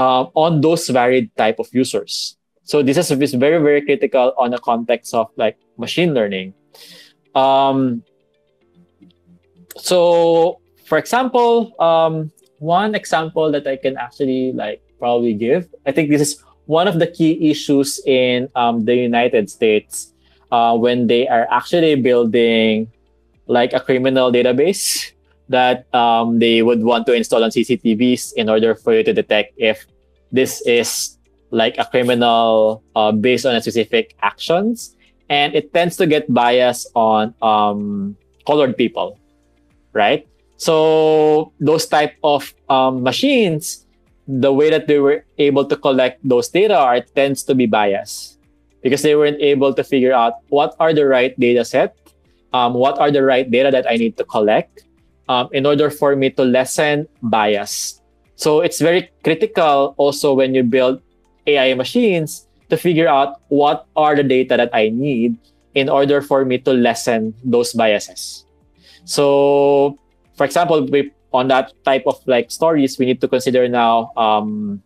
[0.00, 2.40] uh, on those varied type of users.
[2.64, 6.54] So this is, is very, very critical on the context of like machine learning.
[7.34, 8.02] Um,
[9.76, 16.08] so for example, um, one example that I can actually like probably give, I think
[16.08, 20.14] this is one of the key issues in um, the United States
[20.50, 22.88] uh, when they are actually building
[23.46, 25.12] like a criminal database
[25.50, 29.52] that um, they would want to install on CCTVs in order for you to detect
[29.58, 29.84] if
[30.30, 31.18] this is
[31.50, 34.94] like a criminal uh, based on a specific actions,
[35.28, 39.18] and it tends to get bias on um, colored people,
[39.92, 40.26] right?
[40.56, 43.86] So those type of um, machines,
[44.28, 48.38] the way that they were able to collect those data are tends to be biased
[48.82, 51.96] because they weren't able to figure out what are the right data set,
[52.52, 54.84] um, what are the right data that I need to collect,
[55.30, 58.02] um, in order for me to lessen bias.
[58.34, 61.00] So it's very critical also when you build
[61.46, 65.38] AI machines to figure out what are the data that I need
[65.74, 68.44] in order for me to lessen those biases.
[69.04, 69.98] So,
[70.34, 74.82] for example, we, on that type of like stories, we need to consider now um,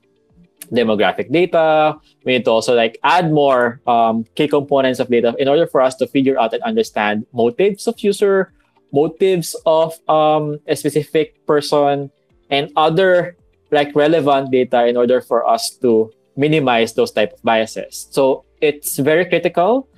[0.73, 1.97] demographic data.
[2.25, 5.81] We need to also like add more um, key components of data in order for
[5.81, 8.53] us to figure out and understand motives of user
[8.95, 12.11] motives of um, a specific person
[12.51, 13.37] and other
[13.75, 18.07] like relevant data in order for us to minimize those type of biases.
[18.15, 19.89] So it's very critical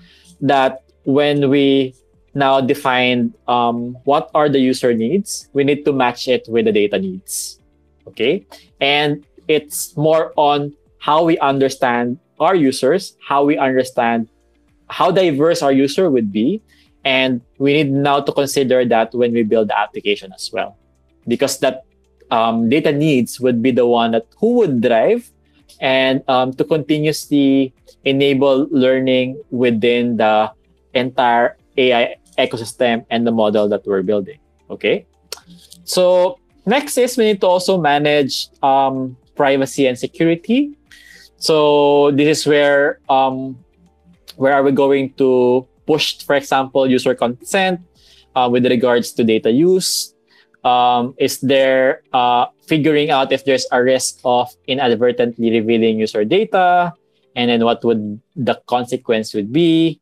[0.40, 1.94] that when we
[2.34, 6.72] now define um, what are the user needs, we need to match it with the
[6.72, 7.60] data needs.
[8.08, 8.46] Okay,
[8.80, 14.28] and it's more on how we understand our users, how we understand
[14.88, 16.62] how diverse our user would be,
[17.06, 20.76] and we need now to consider that when we build the application as well.
[21.28, 21.86] Because that
[22.32, 25.30] um, data needs would be the one that who would drive
[25.80, 27.72] and um, to continuously
[28.04, 30.50] enable learning within the
[30.94, 34.40] entire AI ecosystem and the model that we're building.
[34.68, 35.06] Okay.
[35.84, 40.74] So next is we need to also manage um, privacy and security.
[41.38, 43.62] So this is where um,
[44.34, 47.80] where are we going to push, for example, user consent
[48.34, 50.14] uh, with regards to data use?
[50.64, 56.92] Um, is there uh, figuring out if there's a risk of inadvertently revealing user data,
[57.36, 60.00] and then what would the consequence would be?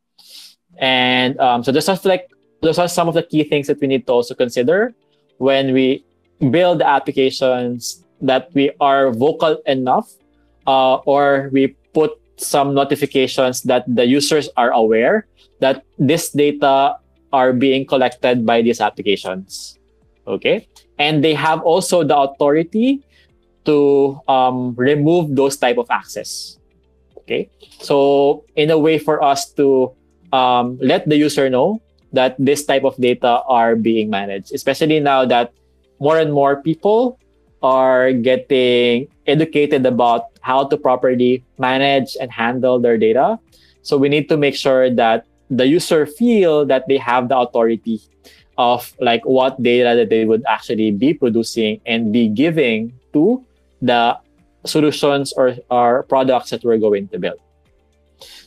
[0.79, 2.31] And um, so there's stuff like
[2.63, 4.95] those are some of the key things that we need to also consider
[5.37, 6.05] when we
[6.51, 10.11] build applications that we are vocal enough
[10.67, 15.27] uh, or we put some notifications that the users are aware
[15.65, 17.01] that this data
[17.33, 19.81] are being collected by these applications
[20.29, 20.69] okay
[21.01, 23.01] and they have also the authority
[23.65, 26.61] to um, remove those type of access
[27.17, 27.49] okay
[27.81, 29.89] so in a way for us to
[30.37, 31.81] um, let the user know
[32.13, 35.53] that this type of data are being managed especially now that
[35.99, 37.19] more and more people
[37.65, 43.41] are getting educated about how to properly manage and handle their data.
[43.81, 48.01] So we need to make sure that the user feel that they have the authority
[48.57, 53.45] of like what data that they would actually be producing and be giving to
[53.83, 54.17] the
[54.65, 57.39] solutions or, or products that we're going to build.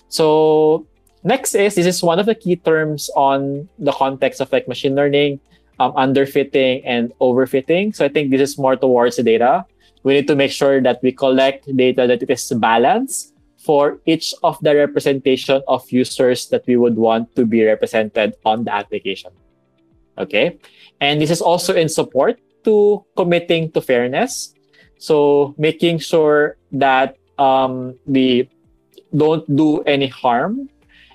[0.10, 0.88] So
[1.24, 4.96] next is this is one of the key terms on the context of like machine
[4.96, 5.40] learning
[5.80, 7.96] um, underfitting and overfitting.
[7.96, 9.66] So I think this is more towards the data.
[10.04, 13.34] We need to make sure that we collect data that it is balanced
[13.68, 18.64] for each of the representation of users that we would want to be represented on
[18.64, 19.30] the application.
[20.18, 20.58] Okay.
[21.04, 24.56] And this is also in support to committing to fairness.
[25.00, 28.50] So making sure that um, we
[29.12, 30.70] don't do any harm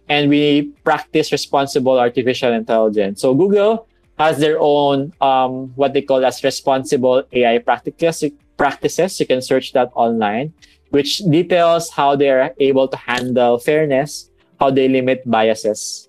[0.09, 3.23] and we practice responsible artificial intelligence.
[3.23, 3.89] So Google
[4.19, 8.31] has their own um, what they call as responsible AI practices.
[8.59, 10.53] Practices you can search that online,
[10.93, 14.31] which details how they are able to handle fairness,
[14.61, 16.09] how they limit biases.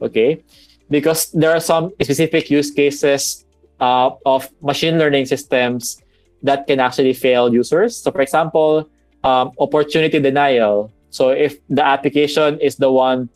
[0.00, 0.42] Okay,
[0.90, 3.44] because there are some specific use cases
[3.78, 6.02] uh, of machine learning systems
[6.42, 7.96] that can actually fail users.
[7.96, 8.90] So, for example,
[9.22, 10.90] um, opportunity denial.
[11.10, 13.30] So, if the application is the one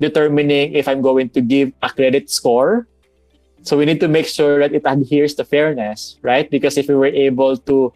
[0.00, 2.86] determining if I'm going to give a credit score
[3.66, 6.48] so we need to make sure that it adheres to fairness, right?
[6.48, 7.92] Because if we were able to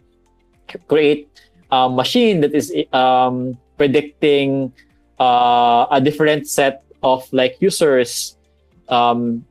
[0.89, 1.31] create
[1.71, 4.73] a machine that is um, predicting
[5.19, 8.37] uh, a different set of like users,
[8.89, 9.45] um,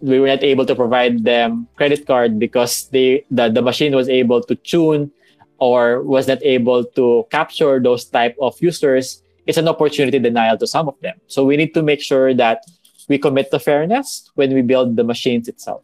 [0.00, 4.08] we were not able to provide them credit card because they the, the machine was
[4.08, 5.10] able to tune
[5.58, 10.66] or was not able to capture those type of users it's an opportunity denial to
[10.66, 12.64] some of them so we need to make sure that
[13.08, 15.82] we commit to fairness when we build the machines itself.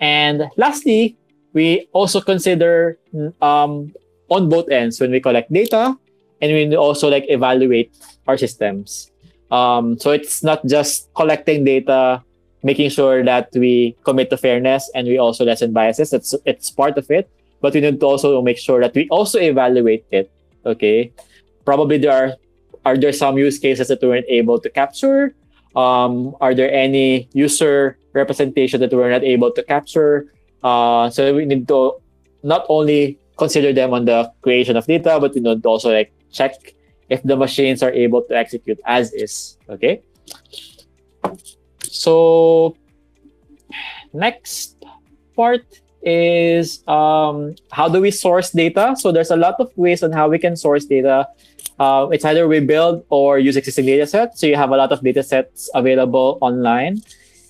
[0.00, 1.16] And lastly,
[1.52, 2.98] we also consider
[3.40, 3.94] um,
[4.28, 5.96] on both ends when we collect data
[6.40, 7.92] and we also like evaluate
[8.26, 9.10] our systems.
[9.50, 12.22] Um, so it's not just collecting data,
[12.62, 16.12] making sure that we commit to fairness and we also lessen biases.
[16.12, 19.38] It's it's part of it, but we need to also make sure that we also
[19.40, 20.30] evaluate it.
[20.66, 21.12] Okay,
[21.64, 22.28] probably there are
[22.84, 25.34] are there some use cases that we weren't able to capture
[25.78, 30.32] um, are there any user representation that we're not able to capture?
[30.62, 31.94] Uh, so we need to
[32.42, 36.52] not only consider them on the creation of data, but we to also like check
[37.08, 39.56] if the machines are able to execute as is.
[39.70, 40.02] Okay.
[41.82, 42.76] So
[44.12, 44.76] next
[45.34, 45.64] part
[46.02, 48.94] is um, how do we source data?
[48.98, 51.28] So there's a lot of ways on how we can source data.
[51.78, 54.40] Uh, it's either we build or use existing data sets.
[54.40, 57.02] So you have a lot of data sets available online.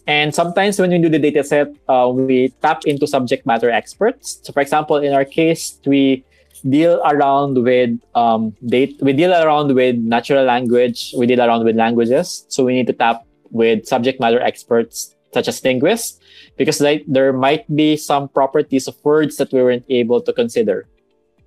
[0.09, 4.41] And sometimes when we do the data set, uh, we tap into subject matter experts.
[4.43, 6.25] So for example, in our case, we
[6.69, 11.77] deal around with um, data, we deal around with natural language, we deal around with
[11.77, 12.47] languages.
[12.49, 16.19] So we need to tap with subject matter experts such as linguists,
[16.57, 20.89] because like, there might be some properties of words that we weren't able to consider.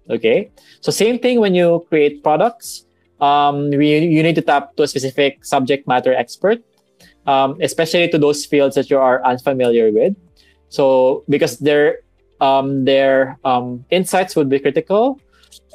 [0.08, 0.52] Okay.
[0.82, 2.86] So same thing when you create products.
[3.20, 6.62] Um, we, you need to tap to a specific subject matter expert,
[7.28, 10.16] um, especially to those fields that you are unfamiliar with.
[10.70, 12.00] So because their
[12.40, 15.22] um, their um, insights would be critical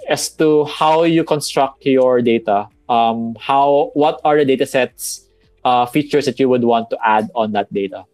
[0.09, 2.68] as to how you construct your data.
[2.88, 5.28] Um, how what are the data sets
[5.64, 8.05] uh, features that you would want to add on that data.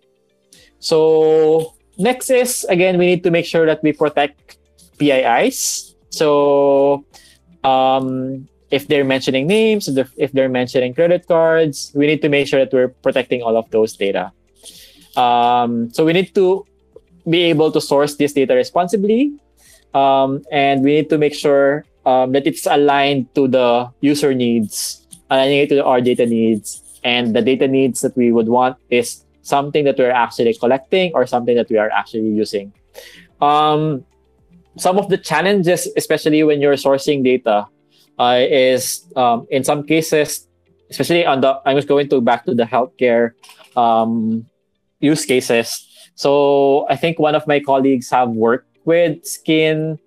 [0.80, 4.56] So next is again we need to make sure that we protect
[4.96, 7.04] PIIs so
[7.64, 12.58] um, if they're mentioning names, if they're, mentioning credit cards, we need to make sure
[12.58, 14.32] that we're protecting all of those data.
[15.14, 16.64] Um, so we need to
[17.28, 19.36] be able to source this data responsibly,
[19.92, 25.06] um, and we need to make sure um, that it's aligned to the user needs,
[25.28, 29.24] aligning it to our data needs, and the data needs that we would want is
[29.42, 32.72] something that we're actually collecting or something that we are actually using.
[33.42, 34.06] Um,
[34.78, 37.66] some of the challenges, especially when you're sourcing data,
[38.18, 40.46] uh, is um, in some cases,
[40.90, 43.32] especially on the, I'm just going to back to the healthcare
[43.76, 44.46] um,
[45.00, 45.88] use cases.
[46.14, 49.98] So I think one of my colleagues have worked with skin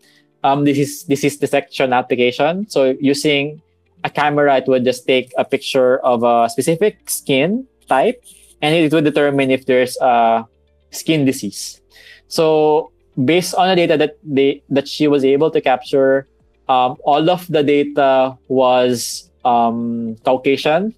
[0.44, 2.70] um, disease, disease detection application.
[2.70, 3.62] So using
[4.04, 8.24] a camera, it would just take a picture of a specific skin type
[8.62, 10.46] and it would determine if there's a
[10.92, 11.82] skin disease.
[12.28, 12.92] So
[13.24, 16.28] based on the data that they that she was able to capture,
[16.68, 20.94] um, all of the data was um, Caucasian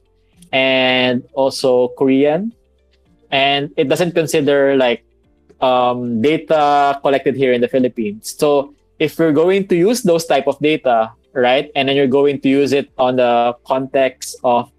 [0.51, 2.53] and also Korean,
[3.31, 5.03] and it doesn't consider like
[5.61, 8.35] um, data collected here in the Philippines.
[8.37, 12.39] So if we're going to use those type of data, right, and then you're going
[12.41, 14.71] to use it on the context of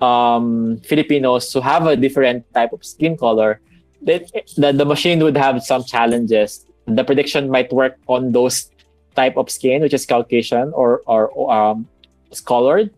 [0.00, 3.60] um, Filipinos who have a different type of skin color,
[4.02, 4.22] the,
[4.56, 8.70] the machine would have some challenges the prediction might work on those
[9.16, 11.88] type of skin, which is Caucasian or or um,
[12.44, 12.90] colored.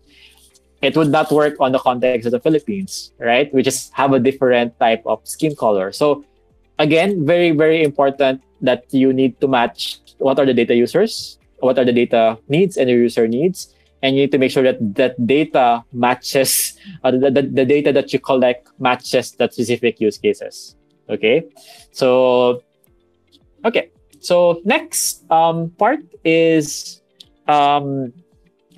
[0.83, 3.53] It would not work on the context of the Philippines, right?
[3.53, 5.91] We just have a different type of skin color.
[5.91, 6.25] So
[6.79, 11.79] again, very very important that you need to match what are the data users, what
[11.79, 14.79] are the data needs and your user needs, and you need to make sure that
[14.95, 20.19] that data matches uh, the, the, the data that you collect matches that specific use
[20.19, 20.77] cases.
[21.09, 21.43] Okay,
[21.91, 22.63] so
[23.65, 23.91] Okay,
[24.29, 27.01] so next um, part is
[27.47, 28.13] um,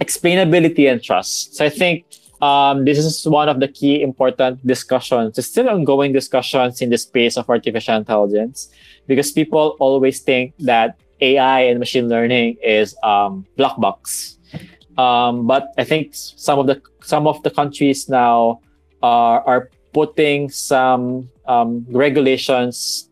[0.01, 1.57] explainability and trust.
[1.57, 2.05] So I think
[2.41, 5.37] um, this is one of the key important discussions.
[5.39, 8.71] It's still ongoing discussions in the space of artificial intelligence
[9.09, 14.39] because people always think that AI and machine learning is um, black box.
[14.97, 18.61] Um, but I think some of the some of the countries now
[19.03, 23.10] are, are putting some um, regulations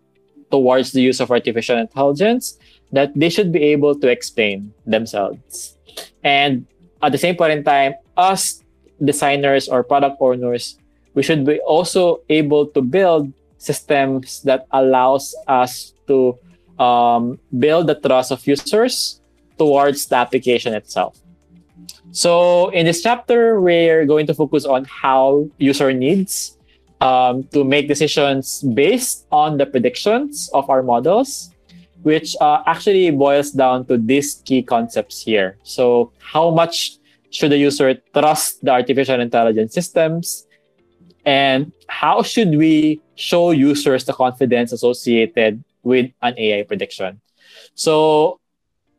[0.51, 2.59] towards the use of artificial intelligence
[2.93, 5.77] that they should be able to explain themselves.
[6.25, 6.67] And
[7.03, 8.63] at the same point in time, us
[9.05, 10.79] designers or product owners,
[11.15, 16.39] we should be also able to build systems that allows us to
[16.79, 19.21] um, build the trust of users
[19.59, 21.19] towards the application itself.
[22.13, 26.58] So in this chapter, we're going to focus on how user needs
[27.01, 31.51] um, to make decisions based on the predictions of our models,
[32.03, 35.57] which uh, actually boils down to these key concepts here.
[35.63, 36.99] So, how much
[37.31, 40.47] should the user trust the artificial intelligence systems?
[41.25, 47.21] And how should we show users the confidence associated with an AI prediction?
[47.75, 48.41] So,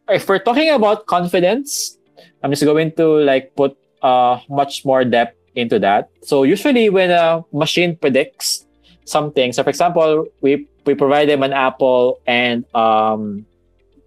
[0.07, 1.97] if we're talking about confidence,
[2.43, 6.09] I'm just going to like put uh, much more depth into that.
[6.23, 8.65] So usually when a machine predicts
[9.05, 13.45] something, so for example, we we provide them an apple and um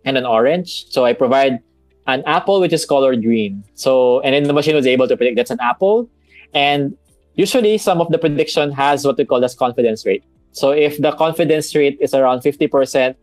[0.04, 0.90] and an orange.
[0.90, 1.60] So I provide
[2.06, 3.64] an apple which is colored green.
[3.74, 6.08] So and then the machine was able to predict that's an apple.
[6.54, 6.96] And
[7.34, 10.24] usually some of the prediction has what we call as confidence rate.
[10.52, 13.14] So if the confidence rate is around 50%,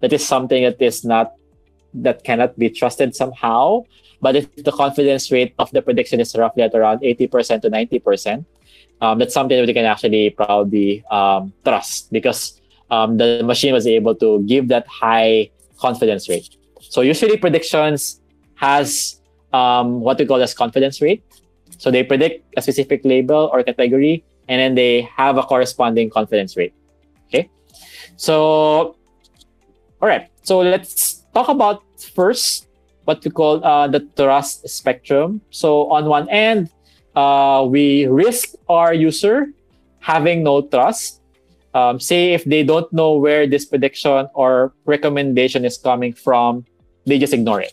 [0.00, 1.32] that is something that is not
[1.94, 3.84] that cannot be trusted somehow.
[4.20, 8.44] But if the confidence rate of the prediction is roughly at around 80% to 90%,
[9.00, 12.60] um, that's something that we can actually probably um, trust because
[12.90, 16.56] um, the machine was able to give that high confidence rate.
[16.80, 18.20] So usually predictions
[18.56, 19.20] has
[19.52, 21.22] um, what we call as confidence rate.
[21.78, 26.56] So they predict a specific label or category, and then they have a corresponding confidence
[26.56, 26.74] rate.
[27.28, 27.48] Okay.
[28.16, 28.96] So,
[30.00, 30.28] all right.
[30.42, 31.82] So let's talk about
[32.14, 32.67] first
[33.08, 35.40] what we call uh, the trust spectrum.
[35.48, 36.68] So on one end,
[37.16, 39.48] uh, we risk our user
[40.00, 41.24] having no trust.
[41.72, 46.66] Um, say if they don't know where this prediction or recommendation is coming from,
[47.06, 47.72] they just ignore it.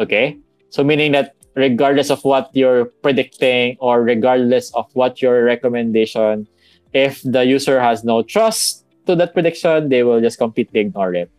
[0.00, 0.38] Okay,
[0.70, 6.48] so meaning that regardless of what you're predicting or regardless of what your recommendation,
[6.92, 11.30] if the user has no trust to that prediction, they will just completely ignore it.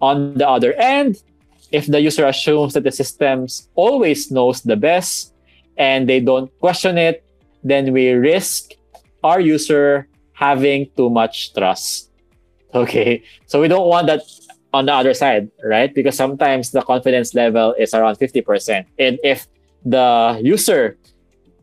[0.00, 1.22] On the other end,
[1.72, 5.34] if the user assumes that the systems always knows the best
[5.76, 7.24] and they don't question it,
[7.64, 8.72] then we risk
[9.24, 12.08] our user having too much trust.
[12.74, 14.22] Okay, so we don't want that
[14.72, 15.92] on the other side, right?
[15.94, 18.86] Because sometimes the confidence level is around 50%.
[18.98, 19.46] And if
[19.84, 20.96] the user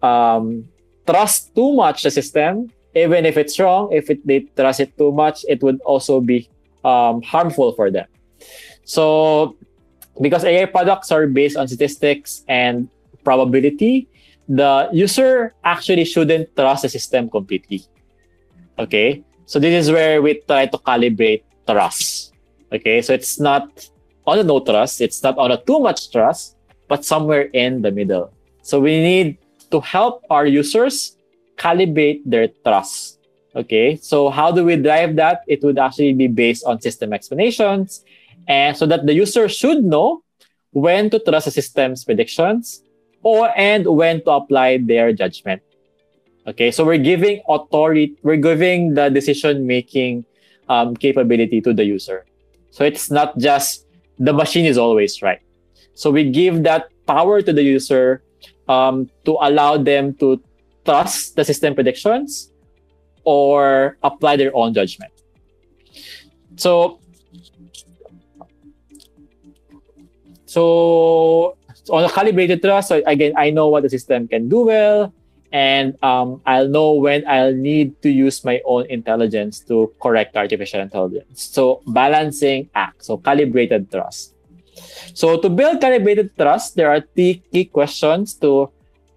[0.04, 0.70] um,
[1.08, 5.12] trusts too much the system, even if it's wrong, if it, they trust it too
[5.12, 6.48] much, it would also be
[6.84, 8.06] um, harmful for them.
[8.84, 9.58] So,
[10.22, 12.90] because AI products are based on statistics and
[13.24, 14.08] probability,
[14.48, 17.84] the user actually shouldn't trust the system completely.
[18.78, 22.34] Okay, so this is where we try to calibrate trust.
[22.72, 23.90] Okay, so it's not
[24.26, 26.58] on a no trust, it's not on a too much trust,
[26.88, 28.34] but somewhere in the middle.
[28.62, 29.38] So we need
[29.72, 31.18] to help our users
[31.58, 33.20] calibrate their trust.
[33.56, 35.42] Okay, so how do we drive that?
[35.48, 38.06] It would actually be based on system explanations,
[38.50, 40.24] and so that the user should know
[40.72, 42.84] when to trust the system's predictions
[43.22, 45.62] or and when to apply their judgment.
[46.48, 50.26] Okay, so we're giving authority, we're giving the decision making
[50.68, 52.26] um, capability to the user.
[52.72, 53.86] So it's not just
[54.18, 55.40] the machine is always right.
[55.94, 58.24] So we give that power to the user
[58.68, 60.42] um, to allow them to
[60.86, 62.52] trust the system predictions
[63.24, 65.12] or apply their own judgment.
[66.56, 66.99] So,
[70.50, 71.58] so
[71.90, 75.14] on a calibrated trust, so again, I know what the system can do well,
[75.52, 80.82] and um, I'll know when I'll need to use my own intelligence to correct artificial
[80.82, 81.54] intelligence.
[81.54, 84.34] So balancing act, so calibrated trust.
[85.14, 88.72] So to build calibrated trust, there are three key questions to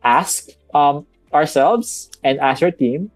[0.04, 3.10] ask um, ourselves and ask your team.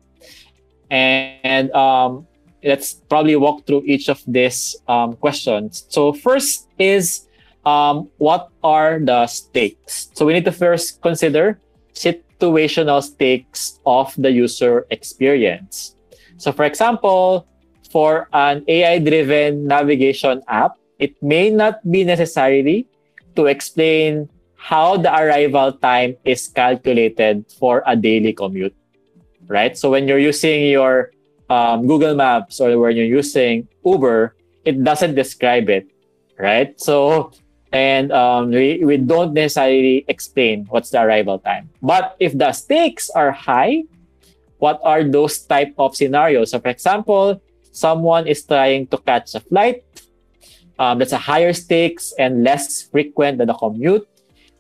[0.89, 2.27] And um,
[2.63, 5.85] let's probably walk through each of these um, questions.
[5.89, 7.27] So first is
[7.67, 10.09] um, what are the stakes?
[10.15, 11.59] So we need to first consider
[11.93, 15.97] situational stakes of the user experience.
[16.39, 17.47] So for example,
[17.91, 22.87] for an AI-driven navigation app, it may not be necessary
[23.35, 28.75] to explain how the arrival time is calculated for a daily commute,
[29.47, 29.77] right?
[29.77, 31.11] So when you're using your
[31.49, 35.87] um, Google Maps or when you're using Uber, it doesn't describe it,
[36.39, 36.79] right?
[36.81, 37.31] So
[37.77, 41.69] and um, we, we don't necessarily explain what's the arrival time.
[41.85, 43.85] But if the stakes are high,
[44.57, 46.57] what are those type of scenarios?
[46.57, 49.85] So for example, someone is trying to catch a flight
[50.79, 54.09] um, that's a higher stakes and less frequent than the commute,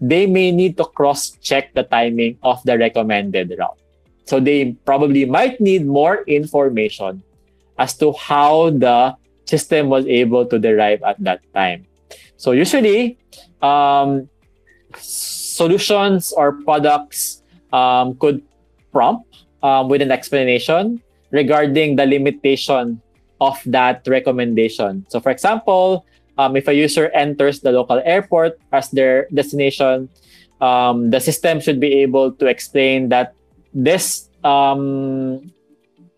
[0.01, 3.79] they may need to cross-check the timing of the recommended route.
[4.25, 7.23] So they probably might need more information
[7.79, 11.87] as to how the system was able to derive at that time.
[12.37, 13.18] So usually,
[13.62, 14.28] um,
[14.97, 18.43] solutions or products um, could
[18.93, 23.01] prompt um, with an explanation regarding the limitation
[23.41, 25.05] of that recommendation.
[25.09, 26.07] So, for example,
[26.39, 30.09] um, if a user enters the local airport as their destination,
[30.61, 33.34] um, the system should be able to explain that
[33.74, 35.53] this um,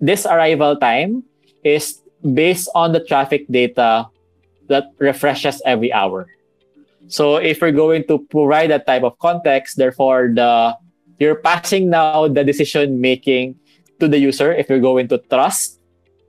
[0.00, 1.24] this arrival time
[1.64, 2.02] is
[2.34, 4.06] based on the traffic data
[4.68, 6.26] that refreshes every hour.
[7.08, 10.76] So if we're going to provide that type of context, therefore the
[11.18, 13.56] you're passing now the decision making
[13.98, 15.78] to the user if you're going to trust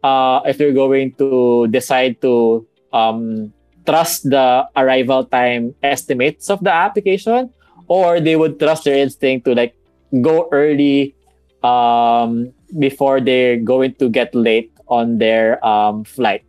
[0.04, 3.54] uh, if you're going to decide to um,
[3.86, 7.52] trust the arrival time estimates of the application,
[7.88, 9.76] or they would trust their instinct to like
[10.22, 11.16] go early
[11.64, 16.44] um, before they're going to get late on their um, flight.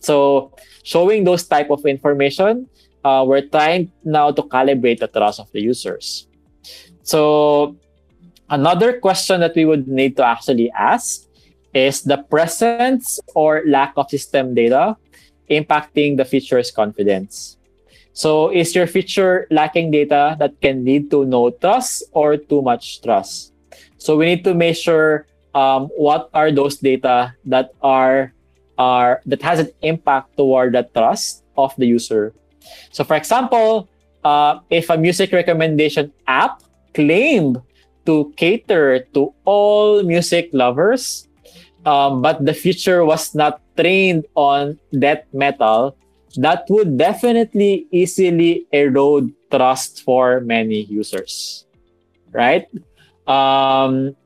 [0.00, 0.52] So
[0.86, 2.70] showing those type of information,
[3.02, 6.28] uh, we're trying now to calibrate the trust of the users.
[7.02, 7.74] So
[8.48, 11.26] another question that we would need to actually ask
[11.74, 14.96] is the presence or lack of system data
[15.50, 17.58] impacting the feature's confidence.
[18.14, 23.02] So, is your feature lacking data that can lead to no trust or too much
[23.02, 23.52] trust?
[23.98, 28.32] So, we need to measure um, what are those data that are
[28.78, 32.32] are that has an impact toward the trust of the user.
[32.90, 33.88] So, for example,
[34.24, 36.62] uh, if a music recommendation app
[36.94, 37.60] claimed
[38.06, 41.28] to cater to all music lovers,
[41.84, 45.96] um, but the feature was not trained on death metal,
[46.36, 51.66] that would definitely easily erode trust for many users,
[52.32, 52.66] right?
[53.26, 54.16] Um,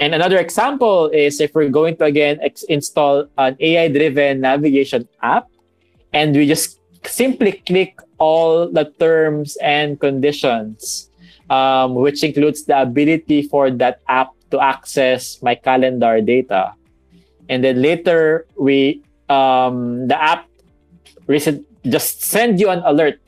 [0.00, 5.46] and another example is if we're going to again ex- install an AI-driven navigation app,
[6.12, 11.10] and we just simply click all the terms and conditions,
[11.48, 16.72] um, which includes the ability for that app to access my calendar data.
[17.48, 20.48] And then later we um, the app
[21.26, 23.20] recent just send you an alert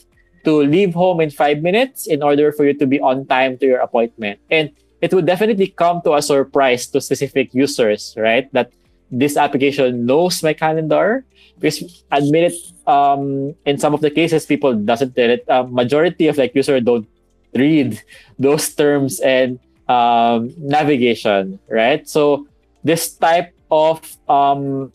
[0.45, 3.67] to leave home in five minutes in order for you to be on time to
[3.67, 4.41] your appointment.
[4.51, 4.71] And
[5.03, 8.47] it would definitely come to a surprise to specific users, right?
[8.55, 8.71] That
[9.11, 11.27] this application knows my calendar.
[11.59, 15.45] Because admit it, um, in some of the cases, people doesn't tell it.
[15.51, 17.07] Uh, majority of like user don't
[17.55, 18.01] read
[18.39, 22.09] those terms and um, navigation, right?
[22.09, 22.47] So
[22.85, 24.93] this type of um,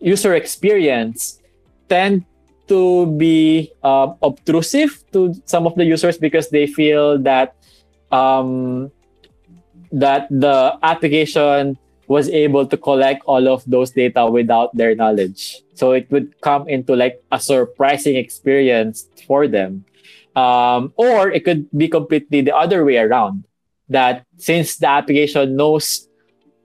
[0.00, 1.40] user experience
[1.88, 2.26] tend
[2.66, 7.54] to be uh, obtrusive to some of the users because they feel that
[8.14, 8.90] um,
[9.90, 15.62] that the application was able to collect all of those data without their knowledge.
[15.74, 19.84] So it would come into like a surprising experience for them.
[20.36, 23.44] Um, or it could be completely the other way around
[23.88, 26.08] that since the application knows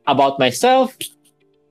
[0.07, 0.97] about myself,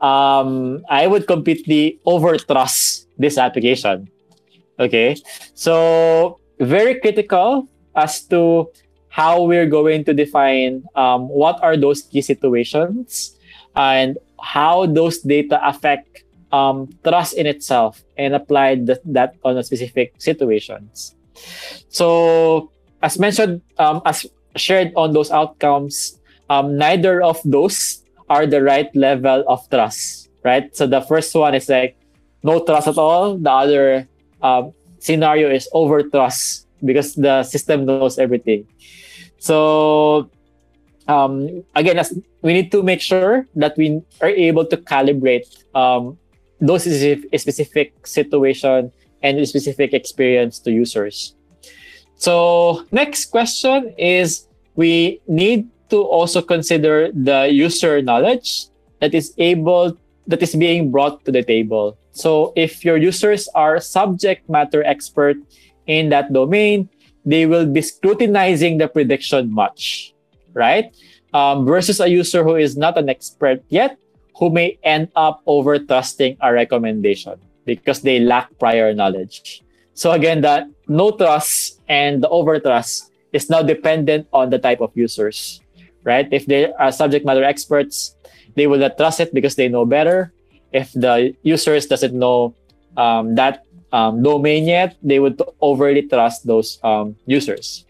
[0.00, 4.08] um, I would completely overtrust this application.
[4.78, 5.16] Okay.
[5.54, 8.70] So very critical as to
[9.18, 13.34] how we're going to define um, what are those key situations
[13.74, 20.14] and how those data affect um, trust in itself and apply th- that on specific
[20.18, 21.18] situations.
[21.88, 22.70] So
[23.02, 26.14] as mentioned, um, as shared on those outcomes,
[26.48, 30.70] um, neither of those are the right level of trust, right?
[30.76, 31.98] So the first one is like
[32.44, 33.36] no trust at all.
[33.36, 34.08] The other
[34.42, 38.64] um, scenario is over trust because the system knows everything.
[39.38, 40.30] So
[41.08, 42.12] um, again, as
[42.42, 46.18] we need to make sure that we are able to calibrate um,
[46.60, 51.34] those specific situation and specific experience to users.
[52.16, 58.66] So next question is we need to also consider the user knowledge
[59.00, 61.96] that is able that is being brought to the table.
[62.12, 65.38] So if your users are subject matter expert
[65.86, 66.90] in that domain,
[67.24, 70.14] they will be scrutinizing the prediction much,
[70.52, 70.94] right?
[71.34, 73.98] Um, versus a user who is not an expert yet,
[74.36, 79.62] who may end up over trusting a recommendation because they lack prior knowledge.
[79.92, 84.80] So again, that no trust and the over trust is now dependent on the type
[84.80, 85.60] of users,
[86.04, 86.26] right?
[86.32, 88.16] If they are subject matter experts,
[88.54, 90.32] they will not trust it because they know better.
[90.72, 92.54] If the users doesn't know
[92.96, 97.84] um, that um, domain yet, they would overly trust those um, users.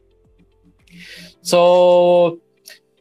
[1.43, 2.41] So,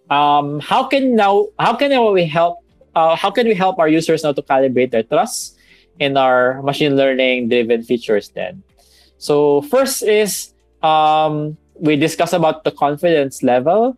[0.09, 2.59] um, how can now how can we help
[2.95, 5.57] uh, how can we help our users now to calibrate their trust
[5.99, 8.63] in our machine learning driven features then?
[9.17, 13.97] So first is um, we discuss about the confidence level.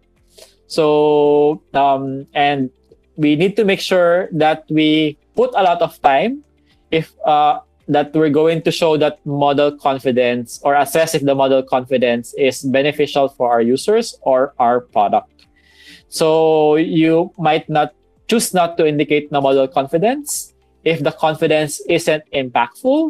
[0.67, 2.69] So um, and
[3.15, 6.43] we need to make sure that we put a lot of time
[6.91, 7.59] if uh,
[7.89, 12.61] that we're going to show that model confidence or assess if the model confidence is
[12.61, 15.47] beneficial for our users or our product.
[16.07, 17.93] So you might not
[18.27, 20.53] choose not to indicate the model confidence
[20.85, 23.09] if the confidence isn't impactful.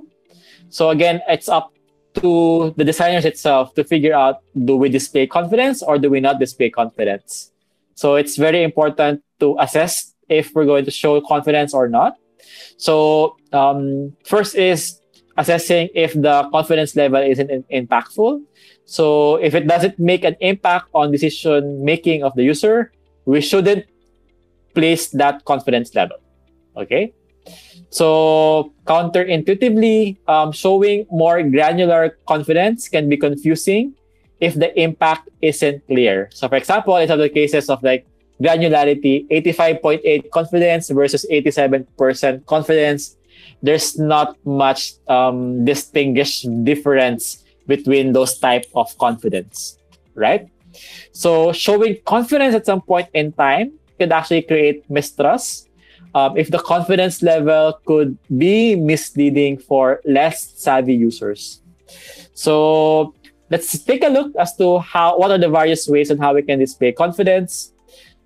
[0.69, 1.73] So again, it's up
[2.15, 6.39] to the designers itself to figure out do we display confidence or do we not
[6.39, 7.51] display confidence.
[7.95, 12.15] So it's very important to assess if we're going to show confidence or not.
[12.77, 15.01] So um, first is
[15.37, 18.41] assessing if the confidence level isn't in- impactful.
[18.85, 22.91] So if it doesn't make an impact on decision making of the user,
[23.25, 23.85] we shouldn't
[24.73, 26.17] place that confidence level.
[26.75, 27.13] Okay.
[27.89, 33.95] So counterintuitively, um, showing more granular confidence can be confusing
[34.39, 36.29] if the impact isn't clear.
[36.31, 38.05] So for example, in some of the cases of like
[38.41, 43.17] granularity, 85.8 confidence versus 87% confidence,
[43.61, 49.77] there's not much um, distinguished difference between those type of confidence,
[50.15, 50.47] right?
[51.11, 55.69] So showing confidence at some point in time could actually create mistrust
[56.15, 61.61] um, if the confidence level could be misleading for less savvy users.
[62.33, 63.13] So
[63.49, 66.41] let's take a look as to how what are the various ways and how we
[66.41, 67.73] can display confidence.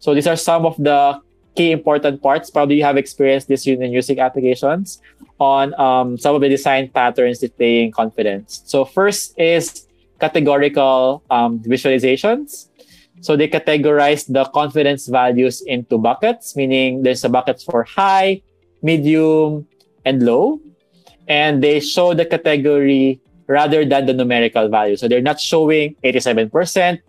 [0.03, 1.15] So these are some of the
[1.55, 2.51] key important parts.
[2.51, 4.99] Probably you have experienced this in using applications
[5.39, 8.63] on um, some of the design patterns displaying confidence.
[8.65, 9.87] So first is
[10.19, 12.67] categorical um, visualizations.
[13.21, 18.41] So they categorize the confidence values into buckets, meaning there's a bucket for high,
[18.81, 19.65] medium,
[20.03, 20.59] and low.
[21.29, 24.97] And they show the category rather than the numerical value.
[24.97, 26.99] So they're not showing 87%,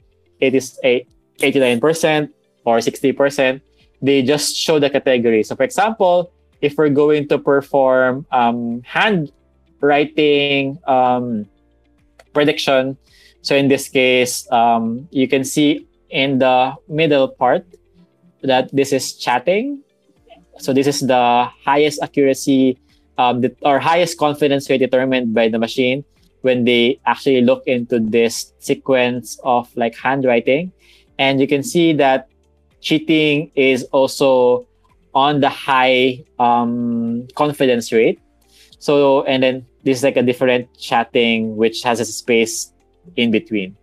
[0.40, 2.30] 89%,
[2.64, 3.60] or 60%.
[4.02, 5.42] They just show the category.
[5.42, 9.32] So for example, if we're going to perform um, hand
[9.80, 11.46] writing um,
[12.32, 12.96] prediction.
[13.42, 17.66] So in this case, um, you can see in the middle part
[18.42, 19.84] that this is chatting.
[20.58, 22.78] So this is the highest accuracy
[23.16, 26.04] um, the, or highest confidence rate determined by the machine
[26.42, 30.72] when they actually look into this sequence of like handwriting.
[31.18, 32.28] And you can see that
[32.84, 34.68] cheating is also
[35.14, 38.20] on the high um, confidence rate.
[38.78, 42.72] So, and then this is like a different chatting, which has a space
[43.16, 43.76] in between.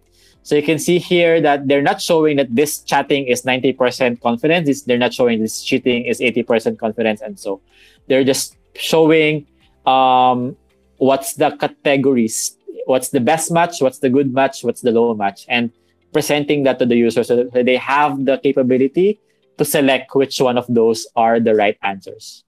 [0.44, 4.84] So you can see here that they're not showing that this chatting is 90% confidence.
[4.84, 7.22] they're not showing this cheating is 80% confidence.
[7.22, 7.62] And so
[8.08, 9.48] they're just showing
[9.86, 10.56] um,
[10.98, 15.46] what's the categories, what's the best match, what's the good match, what's the low match,
[15.48, 15.72] and
[16.14, 19.20] presenting that to the user so that they have the capability
[19.58, 22.44] to select which one of those are the right answers.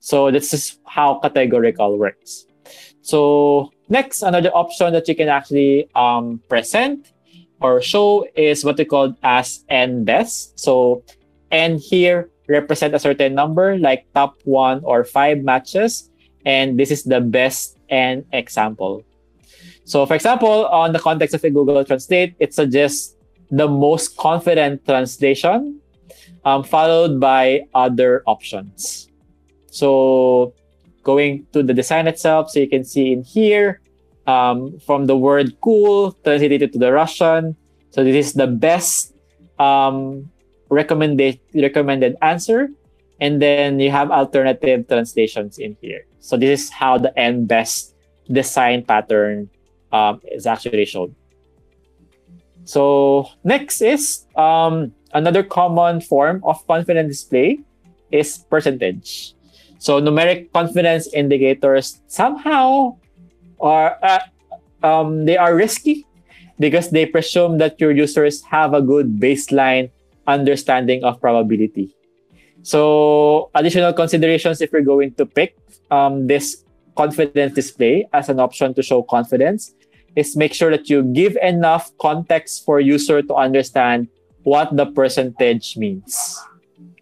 [0.00, 2.46] So this is how categorical works.
[3.02, 7.12] So next, another option that you can actually um, present
[7.60, 10.58] or show is what we call as n best.
[10.58, 11.02] So
[11.50, 16.10] n here represent a certain number like top one or five matches.
[16.44, 19.04] And this is the best n example.
[19.84, 23.16] So for example, on the context of a Google Translate, it suggests
[23.50, 25.80] the most confident translation
[26.44, 29.08] um, followed by other options.
[29.70, 30.54] So
[31.02, 33.80] going to the design itself, so you can see in here
[34.26, 37.56] um, from the word cool translated to the Russian.
[37.90, 39.12] So this is the best
[39.58, 40.30] um,
[40.70, 42.68] recommended recommended answer,
[43.20, 46.06] and then you have alternative translations in here.
[46.20, 47.94] So this is how the n best
[48.30, 49.50] design pattern
[49.92, 51.14] um, is actually shown.
[52.64, 57.60] So next is um, another common form of confidence display
[58.10, 59.34] is percentage.
[59.78, 62.96] So numeric confidence indicators somehow
[63.60, 64.20] are uh,
[64.82, 66.06] um, they are risky
[66.58, 69.90] because they presume that your users have a good baseline
[70.26, 71.94] understanding of probability.
[72.62, 75.58] So additional considerations if you're going to pick
[75.90, 76.64] um, this
[76.96, 79.74] confidence display as an option to show confidence
[80.16, 84.08] is make sure that you give enough context for user to understand
[84.42, 86.38] what the percentage means,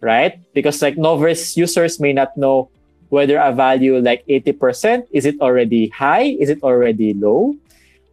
[0.01, 0.39] right?
[0.53, 2.69] Because like novice users may not know
[3.09, 7.55] whether a value like 80% is it already high, is it already low.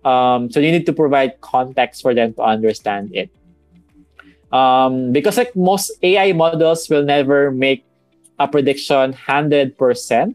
[0.05, 3.30] Um, so you need to provide context for them to understand it.
[4.51, 7.84] Um, because like most AI models will never make
[8.38, 10.34] a prediction 100%.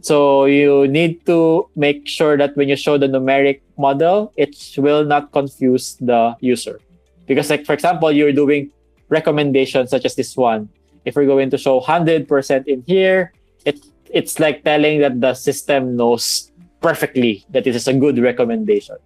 [0.00, 5.04] So you need to make sure that when you show the numeric model, it will
[5.04, 6.80] not confuse the user.
[7.26, 8.72] Because like for example, you're doing
[9.08, 10.68] recommendations such as this one.
[11.04, 13.32] If we're going to show 100% in here,
[13.64, 13.80] it
[14.12, 18.96] it's like telling that the system knows perfectly that it is a good recommendation.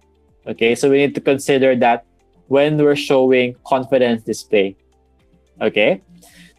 [0.47, 2.05] Okay, so we need to consider that
[2.47, 4.75] when we're showing confidence display.
[5.61, 6.01] Okay,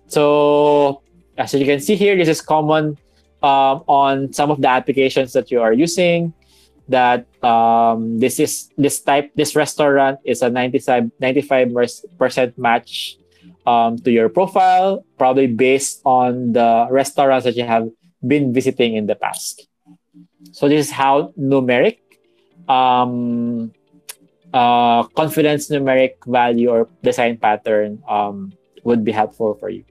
[0.09, 1.03] so
[1.39, 2.99] as you can see here, this is common
[3.43, 6.33] um, on some of the applications that you are using.
[6.89, 11.11] That um, this is this type this restaurant is a 95
[12.17, 13.19] percent match
[13.67, 17.91] um, to your profile, probably based on the restaurants that you have
[18.25, 19.67] been visiting in the past.
[20.53, 21.99] So this is how numeric
[22.69, 23.73] um,
[24.53, 28.53] uh, confidence numeric value or design pattern um,
[28.85, 29.85] would be helpful for you.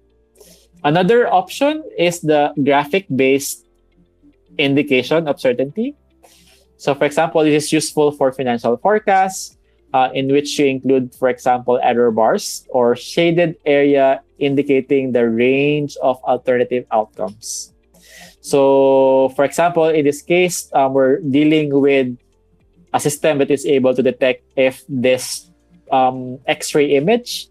[0.86, 3.66] Another option is the graphic based
[4.62, 5.98] indication of certainty.
[6.78, 9.58] So, for example, this is useful for financial forecasts,
[9.98, 15.98] uh, in which you include, for example, error bars or shaded area indicating the range
[16.04, 17.74] of alternative outcomes.
[18.42, 22.14] So, for example, in this case, um, we're dealing with
[22.94, 25.50] a system that is able to detect if this
[25.92, 27.50] um, X-ray image,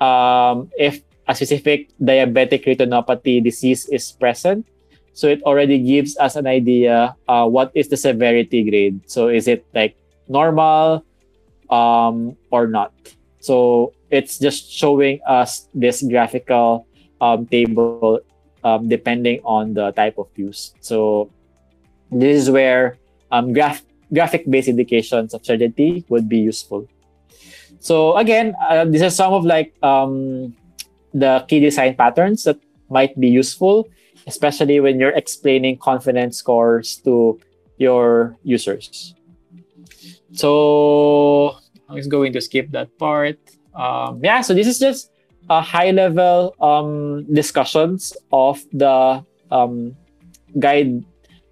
[0.00, 1.00] um, if
[1.32, 4.68] a specific diabetic retinopathy disease is present.
[5.12, 9.00] So it already gives us an idea uh, what is the severity grade.
[9.08, 9.96] So is it like
[10.28, 11.04] normal
[11.68, 12.92] um, or not?
[13.40, 16.86] So it's just showing us this graphical
[17.20, 18.20] um, table
[18.64, 20.72] um, depending on the type of use.
[20.80, 21.30] So
[22.10, 22.98] this is where
[23.32, 26.86] um, graph graphic-based indications of certainty would be useful.
[27.80, 30.54] So again, uh, these are some of like um,
[31.14, 32.58] the key design patterns that
[32.90, 33.88] might be useful,
[34.26, 37.40] especially when you're explaining confidence scores to
[37.78, 39.14] your users.
[40.32, 41.56] So
[41.88, 43.38] I'm just going to skip that part.
[43.74, 45.10] Um, yeah, so this is just
[45.50, 49.96] a high-level um, discussions of the um,
[50.58, 51.04] guide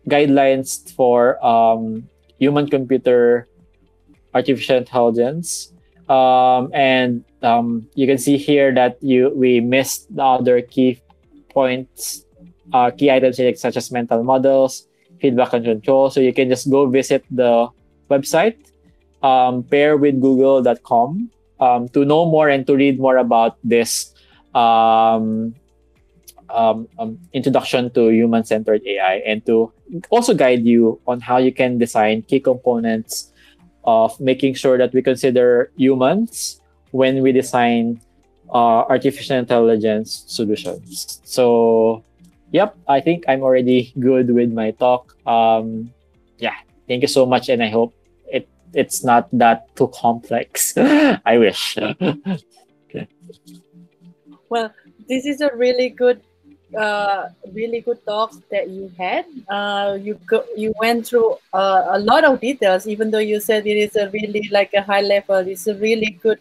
[0.09, 2.09] guidelines for um,
[2.39, 3.47] human computer
[4.35, 5.73] artificial intelligence.
[6.09, 11.01] Um, and um, you can see here that you we missed the other key
[11.51, 12.25] points,
[12.73, 14.87] uh, key items here, such as mental models,
[15.21, 16.11] feedback and control.
[16.11, 17.69] So you can just go visit the
[18.11, 18.57] website,
[19.23, 21.31] um, pairwithgoogle.com
[21.61, 24.15] um, to know more and to read more about this
[24.55, 25.55] um,
[26.51, 29.73] um, um, introduction to human-centered AI and to
[30.11, 33.33] also guide you on how you can design key components
[33.85, 36.60] of making sure that we consider humans
[36.91, 38.01] when we design
[38.53, 41.21] uh, artificial intelligence solutions.
[41.25, 42.05] So,
[42.53, 45.17] yep, I think I'm already good with my talk.
[45.27, 45.93] Um,
[46.39, 46.57] yeah,
[46.89, 47.95] thank you so much, and I hope
[48.27, 50.75] it it's not that too complex.
[51.25, 51.79] I wish.
[51.79, 53.07] okay.
[54.49, 54.73] Well,
[55.09, 56.21] this is a really good
[56.77, 59.27] uh, really good talk that you had.
[59.49, 63.67] Uh, you go, you went through uh, a lot of details, even though you said
[63.67, 65.37] it is a really like a high level.
[65.37, 66.39] It's a really good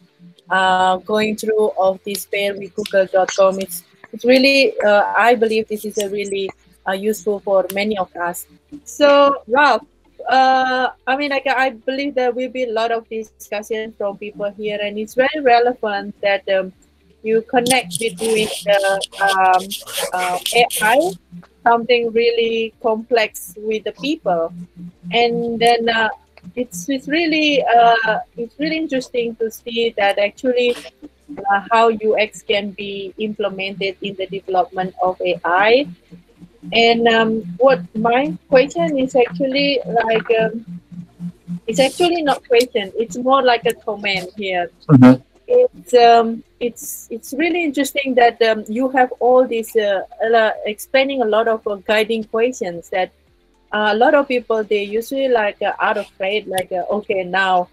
[0.49, 3.59] uh, going through of this PAIR with Google.com.
[3.59, 6.49] It's it's really uh, I believe this is a really
[6.87, 8.47] uh, useful for many of us.
[8.83, 9.85] So Ralph,
[10.27, 14.49] uh, I mean, like I believe there will be a lot of discussion from people
[14.51, 16.47] here, and it's very relevant that.
[16.49, 16.73] Um,
[17.21, 19.67] you connect between the um,
[20.13, 21.11] uh, AI,
[21.65, 24.53] something really complex with the people,
[25.11, 26.09] and then uh,
[26.55, 32.71] it's it's really uh, it's really interesting to see that actually uh, how UX can
[32.71, 35.87] be implemented in the development of AI.
[36.73, 40.65] And um, what my question is actually like um,
[41.67, 44.69] it's actually not question; it's more like a comment here.
[44.89, 50.01] Mm-hmm it's um, it's it's really interesting that um, you have all these uh,
[50.33, 53.11] uh, explaining a lot of uh, guiding questions that
[53.71, 57.67] a lot of people they usually like uh, out of afraid like uh, okay now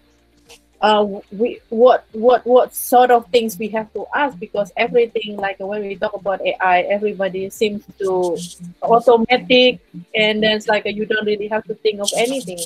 [0.81, 5.57] uh, we what what what sort of things we have to ask because everything like
[5.59, 8.37] when we talk about AI, everybody seems to
[8.83, 9.79] automatic,
[10.13, 12.59] and then it's like you don't really have to think of anything.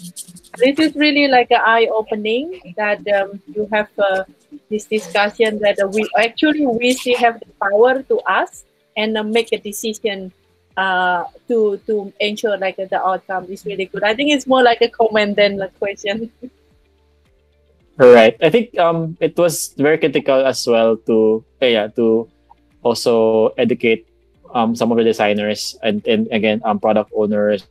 [0.58, 4.26] This is really like an eye opening that um, you have uh,
[4.70, 8.66] this discussion that uh, we actually we still have the power to ask
[8.98, 10.34] and uh, make a decision
[10.78, 14.04] uh, to to ensure like the outcome is really good.
[14.04, 16.32] I think it's more like a comment than a question.
[17.98, 18.36] Right.
[18.42, 22.26] I think um it was very critical as well to uh, yeah to
[22.82, 24.08] also educate
[24.56, 27.68] um some of the designers and, and again um product owners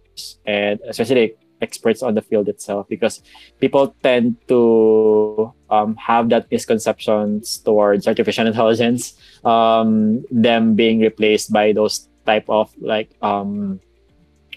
[0.46, 3.22] and especially experts on the field itself because
[3.60, 11.72] people tend to um, have that misconceptions towards artificial intelligence um, them being replaced by
[11.72, 13.80] those type of like um,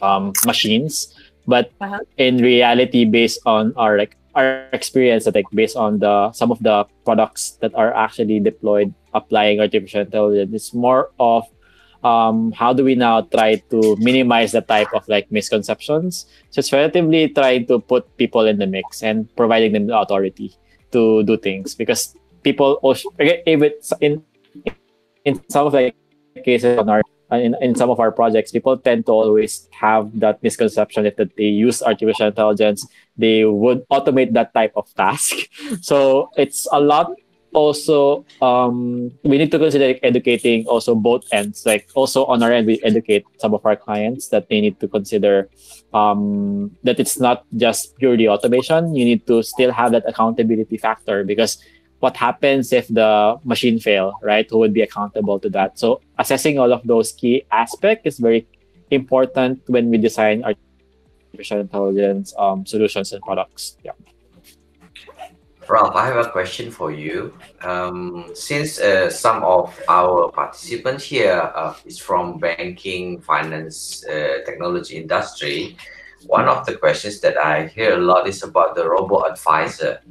[0.05, 1.17] um, machines.
[1.49, 2.05] But uh-huh.
[2.17, 6.59] in reality based on our like our experience that like based on the some of
[6.61, 11.45] the products that are actually deployed applying artificial intelligence it's more of
[12.03, 16.25] um, how do we now try to minimize the type of like misconceptions?
[16.51, 20.53] So it's relatively trying to put people in the mix and providing them the authority
[20.91, 21.75] to do things.
[21.75, 24.21] Because people also in
[25.23, 25.93] in some of the
[26.43, 27.01] cases on our
[27.37, 31.35] in, in some of our projects, people tend to always have that misconception that, that
[31.35, 32.85] they use artificial intelligence,
[33.17, 35.35] they would automate that type of task.
[35.81, 37.13] So it's a lot
[37.53, 42.67] also um, we need to consider educating also both ends like also on our end
[42.67, 45.49] we educate some of our clients that they need to consider
[45.93, 51.23] um, that it's not just purely automation you need to still have that accountability factor
[51.23, 51.63] because
[52.03, 54.45] what happens if the machine fail, right?
[54.51, 55.79] Who would be accountable to that?
[55.79, 58.45] So assessing all of those key aspects is very
[58.91, 63.77] important when we design artificial intelligence um, solutions and products.
[63.85, 63.95] Yeah.
[65.69, 67.33] Ralph, I have a question for you.
[67.61, 74.97] Um, since uh, some of our participants here uh, is from banking, finance, uh, technology
[74.97, 75.77] industry,
[76.27, 80.01] one of the questions that I hear a lot is about the robo advisor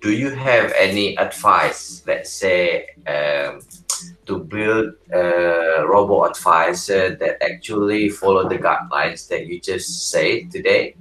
[0.00, 3.60] do you have any advice, let's say, um,
[4.26, 10.96] to build a robo advisor that actually follow the guidelines that you just said today?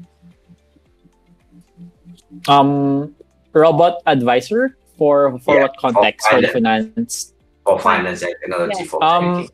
[2.48, 3.16] Um,
[3.54, 6.28] robot advisor for for yeah, what context?
[6.28, 7.34] For, finance, for the finance.
[7.66, 8.84] For finance and technology.
[8.84, 8.86] Yeah.
[8.86, 9.48] For um,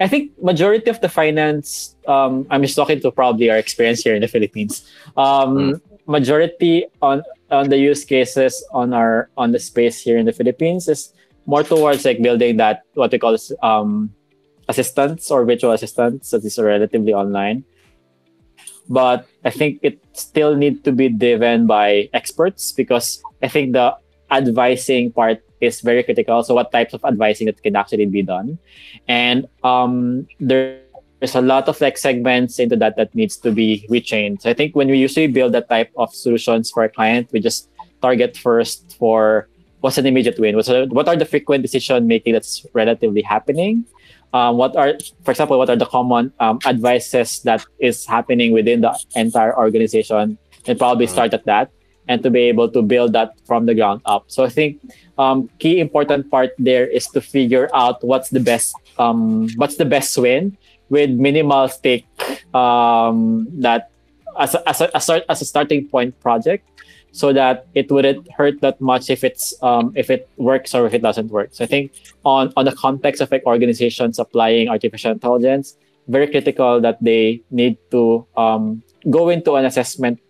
[0.00, 1.94] I think majority of the finance.
[2.08, 4.90] Um, I'm just talking to probably our experience here in the Philippines.
[5.16, 5.80] Um, mm.
[6.06, 10.88] Majority on on the use cases on our on the space here in the Philippines
[10.88, 11.12] is
[11.46, 14.10] more towards like building that what we call um,
[14.68, 17.64] assistants or virtual assistants that is relatively online.
[18.88, 23.94] But I think it still need to be driven by experts because I think the
[24.30, 26.42] advising part is very critical.
[26.42, 28.58] So what types of advising that can actually be done,
[29.06, 30.26] and um,
[31.22, 34.42] there's a lot of like segments into that that needs to be retrained.
[34.42, 37.38] So I think when we usually build that type of solutions for a client, we
[37.38, 37.70] just
[38.02, 39.46] target first for
[39.82, 40.56] what's an immediate win.
[40.56, 43.84] What's a, what are the frequent decision making that's relatively happening?
[44.34, 48.80] Um, what are, for example, what are the common um, advices that is happening within
[48.80, 51.14] the entire organization, and probably mm-hmm.
[51.14, 51.70] start at that
[52.08, 54.24] and to be able to build that from the ground up.
[54.26, 54.80] So I think
[55.18, 59.84] um, key important part there is to figure out what's the best um, what's the
[59.84, 60.56] best win
[60.92, 62.04] with minimal stake
[62.54, 63.90] um, that
[64.38, 66.68] as a, as a, as a starting point project
[67.12, 70.92] so that it wouldn't hurt that much if it's um, if it works or if
[70.92, 71.48] it doesn't work.
[71.52, 71.92] So I think
[72.24, 75.76] on on the context of like organizations applying artificial intelligence,
[76.08, 80.20] very critical that they need to um, go into an assessment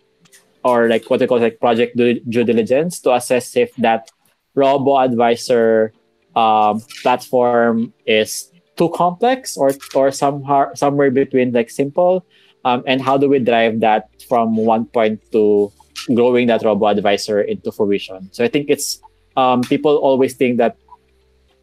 [0.63, 4.11] or like what they call like project due, due diligence to assess if that
[4.55, 5.93] robo advisor
[6.35, 8.52] um, platform is
[8.83, 12.27] too complex or or somehow somewhere between like simple
[12.65, 15.71] um, and how do we drive that from one point to
[16.15, 18.27] growing that robo advisor into fruition?
[18.35, 18.99] So i think it's
[19.37, 20.77] um, people always think that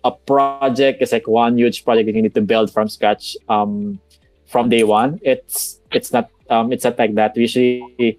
[0.03, 3.99] a project is like one huge project that you need to build from scratch um,
[4.47, 5.19] from day one.
[5.21, 7.35] It's it's not um, it's not like that.
[7.35, 8.17] Usually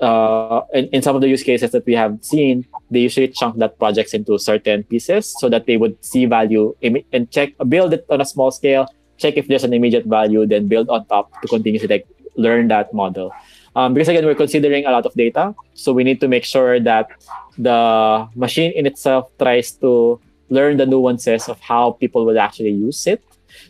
[0.00, 3.56] uh, in, in some of the use cases that we have seen, they usually chunk
[3.58, 8.06] that projects into certain pieces so that they would see value and check, build it
[8.08, 8.86] on a small scale,
[9.18, 12.68] check if there's an immediate value, then build on top to continue to like learn
[12.68, 13.32] that model.
[13.76, 16.80] Um, because again, we're considering a lot of data, so we need to make sure
[16.80, 17.08] that
[17.56, 23.06] the machine in itself tries to learn the nuances of how people will actually use
[23.06, 23.22] it.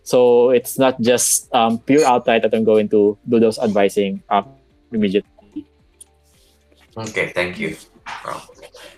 [0.02, 4.48] So it's not just um, pure outright that I'm going to do those advising um,
[4.92, 5.39] immediately.
[6.96, 7.76] Okay, thank you.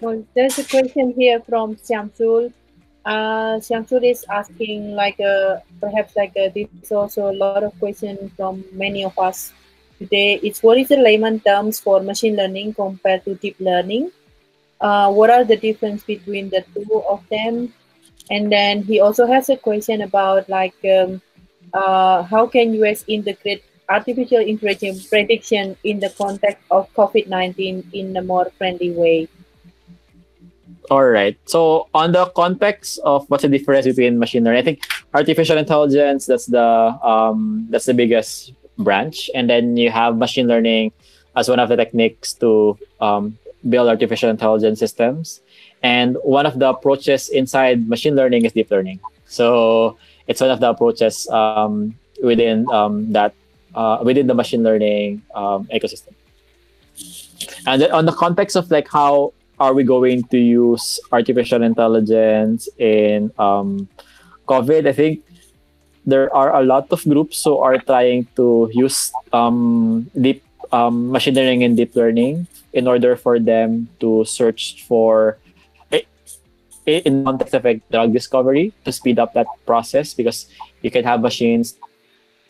[0.01, 2.53] Well, there's a question here from Siamsul.
[3.05, 7.65] Uh, is asking like a uh, perhaps like a, uh, this is also a lot
[7.65, 9.53] of questions from many of us
[9.99, 10.39] today.
[10.43, 14.13] It's what is the layman terms for machine learning compared to deep learning?
[14.81, 17.75] Uh, what are the difference between the two of them?
[18.31, 21.21] And then he also has a question about like um,
[21.75, 28.23] uh, how can UX integrate artificial intelligence prediction in the context of COVID-19 in a
[28.23, 29.29] more friendly way?
[30.91, 31.39] All right.
[31.47, 34.83] So on the context of what's the difference between machine learning, I think
[35.15, 40.93] artificial intelligence that's the um, that's the biggest branch, and then you have machine learning
[41.37, 45.41] as one of the techniques to um, build artificial intelligence systems.
[45.83, 49.01] And one of the approaches inside machine learning is deep learning.
[49.27, 53.35] So it's one of the approaches um, within um, that
[53.75, 56.15] uh, within the machine learning um, ecosystem.
[57.67, 62.69] And then on the context of like how are we going to use artificial intelligence
[62.79, 63.89] in um,
[64.49, 65.25] COVID, I think
[66.05, 70.43] there are a lot of groups who are trying to use um, deep
[70.73, 75.39] um, machine learning and deep learning in order for them to search for
[76.87, 80.47] in context of like drug discovery to speed up that process because
[80.83, 81.77] you can have machines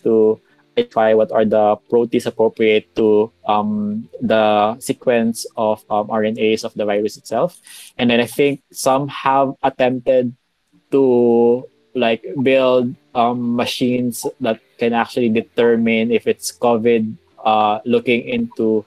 [0.03, 0.41] to
[0.77, 6.85] identify what are the proteins appropriate to um, the sequence of um, RNAs of the
[6.85, 7.61] virus itself.
[7.99, 10.35] And then I think some have attempted
[10.91, 18.85] to like build um, machines that can actually determine if it's COVID uh, looking into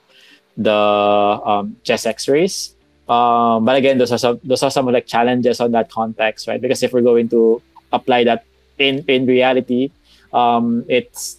[0.56, 2.74] the um, chest X-rays.
[3.08, 6.60] Um, but again, those are some those are some like challenges on that context, right?
[6.60, 8.44] Because if we're going to apply that
[8.78, 9.92] in in reality,
[10.32, 11.38] um, it's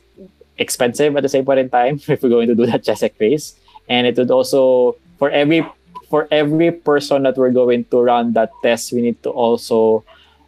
[0.58, 3.56] expensive at the same point in time if we're going to do that chest X-rays.
[3.90, 5.66] And it would also for every
[6.10, 10.04] for every person that we're going to run that test, we need to also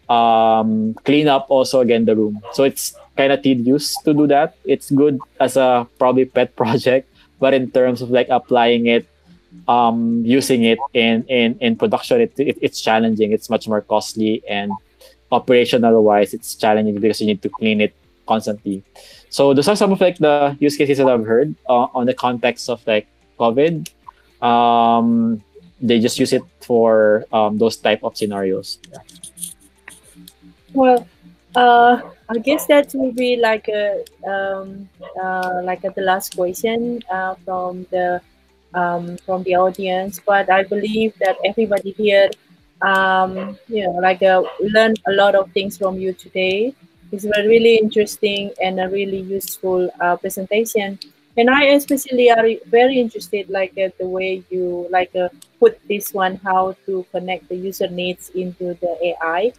[0.07, 2.41] um, clean up also again the room.
[2.53, 4.56] So it's kind of tedious to do that.
[4.64, 7.10] It's good as a probably pet project,
[7.40, 9.07] but in terms of like applying it,
[9.68, 13.31] um, using it in in in production, it, it it's challenging.
[13.31, 14.72] It's much more costly and
[15.31, 17.94] operational wise, it's challenging because you need to clean it
[18.30, 18.85] constantly.
[19.34, 22.14] So those are some of like the use cases that I've heard uh, on the
[22.14, 23.10] context of like
[23.41, 23.89] COVID.
[24.45, 25.41] Um,
[25.81, 28.77] they just use it for um, those type of scenarios.
[28.91, 29.01] Yeah.
[30.73, 31.07] Well,
[31.56, 34.88] uh, I guess that will be like a um,
[35.18, 38.22] uh, like the last question uh, from the
[38.73, 40.22] um, from the audience.
[40.22, 42.30] But I believe that everybody here,
[42.81, 46.76] um, you know, like uh, learned a lot of things from you today.
[47.11, 50.99] It's a really interesting and a really useful uh, presentation.
[51.38, 55.30] And I especially are very interested, like uh, the way you like uh,
[55.60, 59.53] put this one, how to connect the user needs into the AI.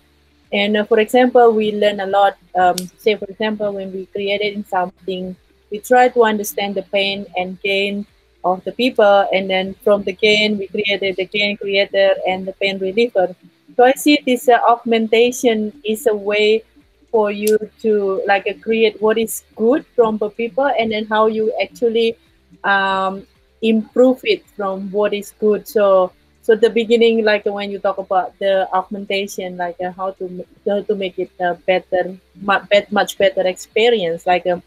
[0.53, 2.37] And uh, for example, we learn a lot.
[2.55, 5.37] Um, say, for example, when we created something,
[5.71, 8.07] we try to understand the pain and gain
[8.43, 12.53] of the people, and then from the gain, we created the gain creator and the
[12.55, 13.35] pain reliever.
[13.77, 16.65] So I see this uh, augmentation is a way
[17.11, 21.27] for you to like uh, create what is good from the people and then how
[21.27, 22.17] you actually
[22.65, 23.27] um,
[23.63, 26.13] improve it from what is good so
[26.43, 30.83] so the beginning like when you talk about the augmentation like uh, how to how
[30.83, 34.59] to make it a better much, much better experience like uh,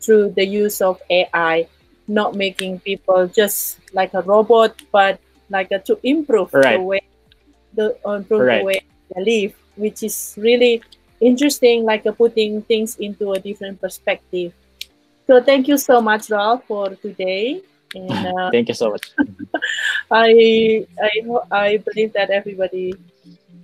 [0.00, 1.66] through the use of ai
[2.08, 5.20] not making people just like a robot but
[5.50, 6.76] like uh, to improve right.
[6.76, 7.00] the way
[7.74, 8.58] the improve right.
[8.58, 8.80] the way
[9.14, 10.82] they live which is really
[11.22, 14.52] interesting, like uh, putting things into a different perspective.
[15.26, 17.62] So thank you so much, Ralph, for today.
[17.94, 19.06] And uh, thank you so much.
[20.10, 21.12] I I
[21.50, 22.94] I believe that everybody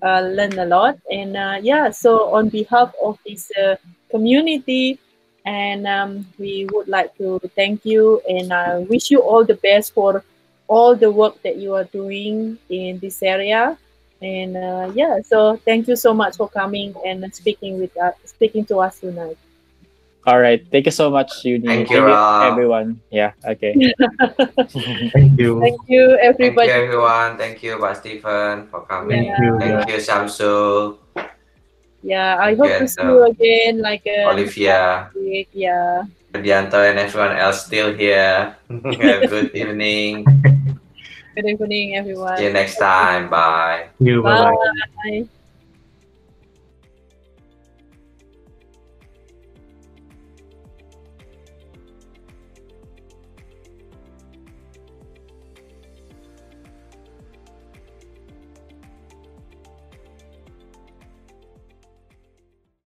[0.03, 1.91] uh, learned a lot, and uh, yeah.
[1.91, 3.77] So on behalf of this uh,
[4.11, 5.01] community,
[5.49, 9.95] and um, we would like to thank you and I wish you all the best
[9.95, 10.23] for
[10.69, 13.79] all the work that you are doing in this area
[14.21, 18.65] and uh, yeah, so thank you so much for coming and speaking with us, speaking
[18.67, 19.39] to us tonight.
[20.27, 20.61] All right.
[20.61, 21.65] Thank you so much, Uni.
[21.65, 23.01] Thank you, uh, everyone.
[23.09, 23.33] Yeah.
[23.47, 23.73] Okay.
[25.17, 25.57] Thank you.
[25.57, 26.69] Thank you, everybody.
[26.69, 27.31] Thank you, everyone.
[27.39, 29.25] Thank you, Bye, Stephen, for coming.
[29.25, 29.41] Yeah.
[29.57, 30.99] Thank you, Thank you Samsul.
[32.03, 33.81] Yeah, I hope to see you again.
[33.81, 35.09] Like uh, Olivia.
[35.17, 35.49] Week.
[35.53, 36.05] Yeah.
[36.35, 38.55] Dianto and everyone else still here.
[38.69, 40.29] Have a good evening.
[41.39, 42.37] Good evening, everyone.
[42.37, 43.31] See you next time.
[43.31, 43.91] Bye.
[44.01, 44.53] You, bye.
[45.05, 45.29] bye.